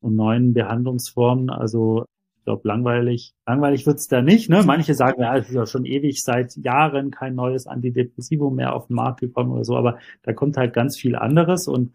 [0.01, 1.49] und neuen Behandlungsformen.
[1.49, 2.07] Also
[2.47, 4.49] glaube, langweilig, langweilig wird's da nicht.
[4.49, 4.63] Ne?
[4.65, 8.87] Manche sagen, ja, es ist ja schon ewig seit Jahren kein neues Antidepressivum mehr auf
[8.87, 11.93] den Markt gekommen oder so, aber da kommt halt ganz viel anderes und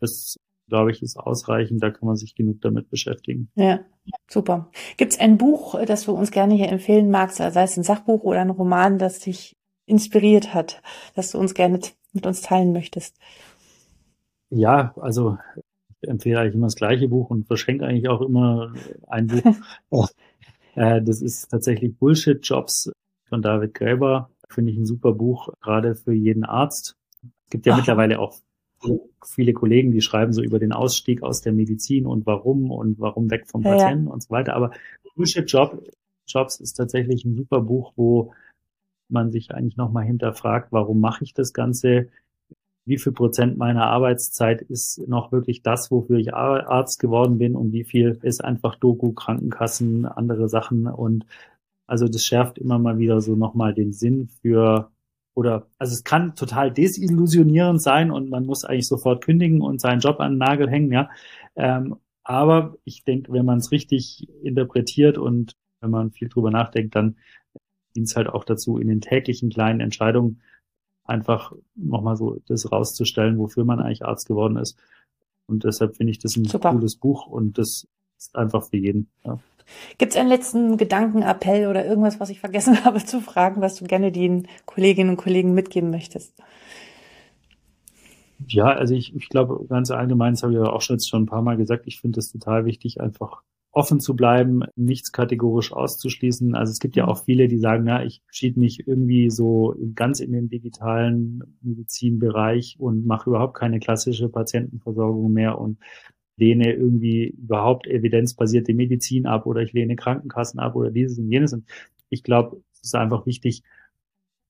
[0.00, 0.36] das
[0.68, 1.82] glaube ich, ist ausreichend.
[1.82, 3.50] Da kann man sich genug damit beschäftigen.
[3.56, 3.80] Ja,
[4.26, 4.70] super.
[4.96, 8.22] Gibt es ein Buch, das du uns gerne hier empfehlen magst, sei es ein Sachbuch
[8.22, 9.54] oder ein Roman, das dich
[9.84, 10.80] inspiriert hat,
[11.14, 11.78] dass du uns gerne
[12.14, 13.18] mit uns teilen möchtest?
[14.48, 15.36] Ja, also
[16.02, 18.74] empfehle eigentlich immer das gleiche Buch und verschenke eigentlich auch immer
[19.08, 19.26] ein
[19.90, 20.08] Buch.
[20.74, 22.90] äh, das ist tatsächlich Bullshit Jobs
[23.28, 24.30] von David Graeber.
[24.48, 26.96] Finde ich ein super Buch, gerade für jeden Arzt.
[27.22, 27.78] Es gibt ja Ach.
[27.78, 28.34] mittlerweile auch
[29.24, 33.30] viele Kollegen, die schreiben so über den Ausstieg aus der Medizin und warum und warum
[33.30, 34.12] weg vom ja, Patienten ja.
[34.12, 34.54] und so weiter.
[34.54, 34.72] Aber
[35.14, 35.82] Bullshit Job,
[36.26, 38.32] Jobs ist tatsächlich ein super Buch, wo
[39.08, 42.08] man sich eigentlich nochmal hinterfragt, warum mache ich das Ganze?
[42.84, 47.72] Wie viel Prozent meiner Arbeitszeit ist noch wirklich das, wofür ich Arzt geworden bin und
[47.72, 51.24] wie viel ist einfach Doku, Krankenkassen, andere Sachen und
[51.86, 54.90] also das schärft immer mal wieder so nochmal den Sinn für
[55.34, 60.00] oder also es kann total desillusionierend sein und man muss eigentlich sofort kündigen und seinen
[60.00, 61.10] Job an den Nagel hängen, ja.
[61.56, 66.94] Ähm, aber ich denke, wenn man es richtig interpretiert und wenn man viel drüber nachdenkt,
[66.94, 67.16] dann
[67.94, 70.42] dient es halt auch dazu, in den täglichen kleinen Entscheidungen
[71.04, 74.78] einfach nochmal so das rauszustellen, wofür man eigentlich Arzt geworden ist.
[75.46, 76.70] Und deshalb finde ich das ein Super.
[76.70, 79.08] cooles Buch und das ist einfach für jeden.
[79.24, 79.38] Ja.
[79.98, 83.84] Gibt es einen letzten Gedankenappell oder irgendwas, was ich vergessen habe zu fragen, was du
[83.84, 86.34] gerne den Kolleginnen und Kollegen mitgeben möchtest?
[88.48, 91.22] Ja, also ich, ich glaube, ganz allgemein, das habe ich ja auch schon jetzt schon
[91.22, 93.42] ein paar Mal gesagt, ich finde es total wichtig, einfach
[93.72, 96.54] offen zu bleiben, nichts kategorisch auszuschließen.
[96.54, 100.20] Also es gibt ja auch viele, die sagen, na, ich schied mich irgendwie so ganz
[100.20, 105.78] in den digitalen Medizinbereich und mache überhaupt keine klassische Patientenversorgung mehr und
[106.36, 111.54] lehne irgendwie überhaupt evidenzbasierte Medizin ab oder ich lehne Krankenkassen ab oder dieses und jenes.
[111.54, 111.64] Und
[112.10, 113.62] ich glaube, es ist einfach wichtig,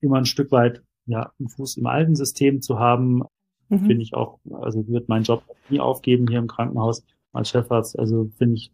[0.01, 3.23] immer ein Stück weit ja, einen Fuß im alten System zu haben.
[3.69, 3.87] Mhm.
[3.87, 7.99] Finde ich auch, also wird mein Job nie aufgeben hier im Krankenhaus als Chefarzt.
[7.99, 8.73] Also finde ich,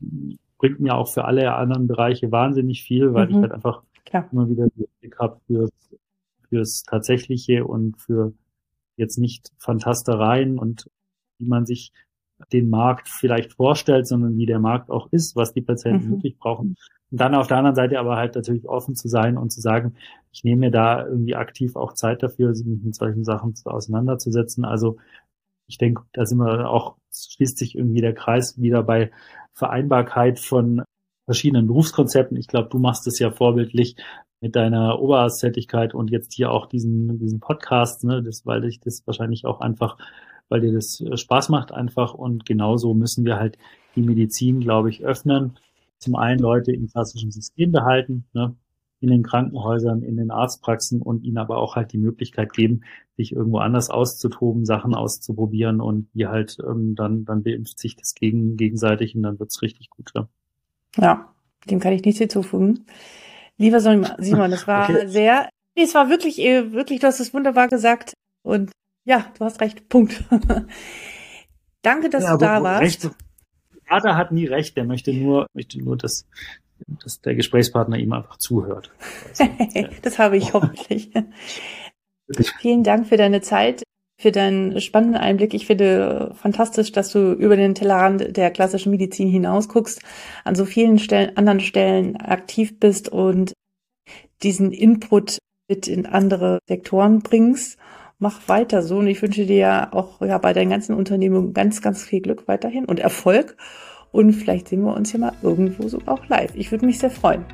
[0.59, 3.35] bringt mir auch für alle anderen Bereiche wahnsinnig viel, weil mhm.
[3.35, 4.29] ich halt einfach Klar.
[4.33, 4.69] immer wieder
[5.01, 5.71] Blick habe fürs,
[6.49, 8.33] fürs Tatsächliche und für
[8.97, 10.91] jetzt nicht Fantastereien und
[11.39, 11.93] wie man sich
[12.53, 16.11] den Markt vielleicht vorstellt, sondern wie der Markt auch ist, was die Patienten mhm.
[16.13, 16.77] wirklich brauchen.
[17.11, 19.95] Und dann auf der anderen Seite aber halt natürlich offen zu sein und zu sagen,
[20.31, 24.65] ich nehme mir da irgendwie aktiv auch Zeit dafür, mich mit solchen Sachen zu auseinanderzusetzen.
[24.65, 24.99] Also
[25.69, 29.11] ich denke, da sind wir auch, schließt sich irgendwie der Kreis wieder bei
[29.53, 30.83] Vereinbarkeit von
[31.27, 32.37] verschiedenen Berufskonzepten.
[32.37, 33.97] Ich glaube, du machst es ja vorbildlich
[34.41, 39.03] mit deiner Oberarzttätigkeit und jetzt hier auch diesen, diesen Podcast, ne, das, weil ich das
[39.07, 39.97] wahrscheinlich auch einfach
[40.49, 42.15] weil dir das äh, Spaß macht einfach.
[42.15, 43.59] Und genauso müssen wir halt
[43.97, 45.59] die Medizin, glaube ich, öffnen.
[45.99, 48.57] Zum einen Leute im klassischen System behalten, ne,
[49.01, 52.83] in den Krankenhäusern, in den Arztpraxen und ihnen aber auch halt die Möglichkeit geben,
[53.17, 58.15] sich irgendwo anders auszutoben, Sachen auszuprobieren und die halt ähm, dann, dann beimpft sich das
[58.15, 60.11] gegen, gegenseitig und dann wird's richtig gut.
[60.15, 60.29] Ja.
[60.97, 61.35] ja,
[61.69, 62.87] dem kann ich nichts hinzufügen.
[63.57, 65.07] Lieber Simon, das war okay.
[65.07, 68.71] sehr, es war wirklich, äh, wirklich, du hast es wunderbar gesagt und
[69.05, 69.89] ja, du hast recht.
[69.89, 70.23] Punkt.
[71.83, 72.83] Danke, dass ja, du da warst.
[72.83, 73.11] Recht,
[73.87, 76.27] Vater hat nie recht, der möchte nur, möchte nur, dass,
[77.03, 78.91] dass der Gesprächspartner ihm einfach zuhört.
[79.29, 79.45] Also,
[80.03, 81.11] das habe ich hoffentlich.
[82.61, 83.83] Vielen Dank für deine Zeit,
[84.21, 85.55] für deinen spannenden Einblick.
[85.55, 90.03] Ich finde fantastisch, dass du über den Tellerrand der klassischen Medizin hinaus guckst,
[90.45, 93.53] an so vielen Stellen, anderen Stellen aktiv bist und
[94.43, 97.79] diesen Input mit in andere Sektoren bringst
[98.19, 101.81] mach weiter so und ich wünsche dir ja auch ja bei deinen ganzen Unternehmungen ganz,
[101.81, 103.57] ganz viel Glück weiterhin und Erfolg
[104.13, 106.55] und vielleicht sehen wir uns ja mal irgendwo so auch live.
[106.55, 107.45] Ich würde mich sehr freuen.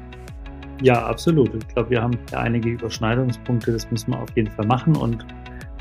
[0.82, 1.54] Ja, absolut.
[1.54, 5.24] Ich glaube, wir haben ja einige Überschneidungspunkte, das müssen wir auf jeden Fall machen und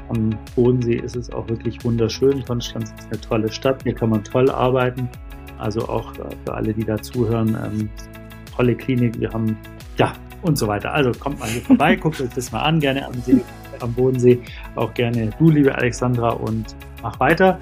[0.10, 2.44] am Bodensee ist es auch wirklich wunderschön.
[2.46, 5.10] Konstanz ist eine tolle Stadt, hier kann man toll arbeiten.
[5.58, 7.90] Also auch für alle, die da zuhören, ähm,
[8.56, 9.20] tolle Klinik.
[9.20, 9.58] Wir haben,
[9.98, 10.94] ja, und so weiter.
[10.94, 13.42] Also kommt mal hier vorbei, guckt euch das mal an, gerne am See
[13.84, 14.42] am Bodensee.
[14.76, 17.60] Auch gerne du, liebe Alexandra, und mach weiter.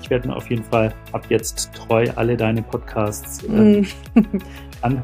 [0.00, 3.84] Ich werde mir auf jeden Fall ab jetzt treu alle deine Podcasts äh,
[4.82, 5.02] an.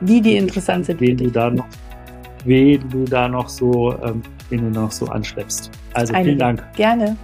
[0.00, 1.00] Die, die interessant sind.
[1.00, 1.66] Wen du da noch,
[2.44, 5.70] wen du da noch so, ähm, wen du noch so anschleppst.
[5.94, 6.30] Also Einige.
[6.30, 6.64] vielen Dank.
[6.74, 7.16] Gerne.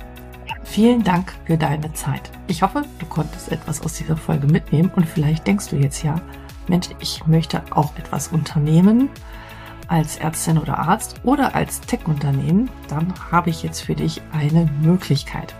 [0.64, 2.30] Vielen Dank für deine Zeit.
[2.46, 6.20] Ich hoffe, du konntest etwas aus dieser Folge mitnehmen und vielleicht denkst du jetzt ja,
[6.68, 9.10] Mensch, ich möchte auch etwas unternehmen
[9.88, 15.54] als Ärztin oder Arzt oder als Tech-Unternehmen, dann habe ich jetzt für dich eine Möglichkeit.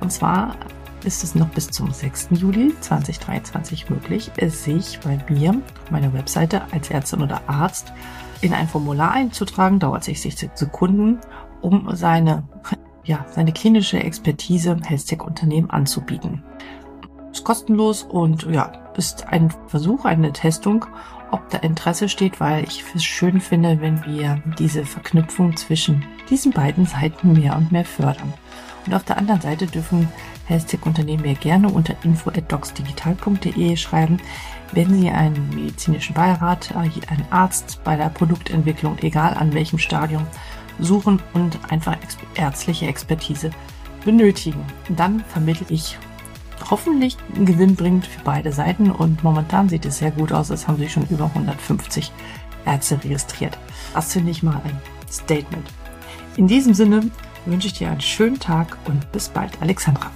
[0.00, 0.56] Und zwar
[1.04, 2.28] ist es noch bis zum 6.
[2.32, 7.92] Juli 2023 möglich, sich bei mir meiner Webseite als Ärztin oder Arzt
[8.40, 11.18] in ein Formular einzutragen, dauert 60 Sekunden,
[11.60, 12.44] um seine,
[13.04, 16.42] ja, seine klinische Expertise Health-Tech-Unternehmen anzubieten.
[17.32, 20.86] Ist kostenlos und ja, ist ein Versuch, eine Testung,
[21.30, 26.52] ob da Interesse steht, weil ich es schön finde, wenn wir diese Verknüpfung zwischen diesen
[26.52, 28.32] beiden Seiten mehr und mehr fördern.
[28.88, 30.08] Und auf der anderen Seite dürfen
[30.46, 34.16] Health-Tech-Unternehmen mir gerne unter info.docsdigital.de schreiben,
[34.72, 40.26] wenn Sie einen medizinischen Beirat, äh, einen Arzt bei der Produktentwicklung, egal an welchem Stadium,
[40.78, 41.98] suchen und einfach
[42.34, 43.50] ärztliche Expertise
[44.06, 44.64] benötigen.
[44.88, 45.98] Dann vermittle ich
[46.70, 50.48] hoffentlich einen Gewinn bringt für beide Seiten und momentan sieht es sehr gut aus.
[50.48, 52.10] Es haben sich schon über 150
[52.64, 53.58] Ärzte registriert.
[53.92, 54.80] Das finde ich mal ein
[55.10, 55.68] Statement.
[56.36, 57.10] In diesem Sinne
[57.46, 60.10] wünsche ich dir einen schönen Tag und bis bald, Alexandra.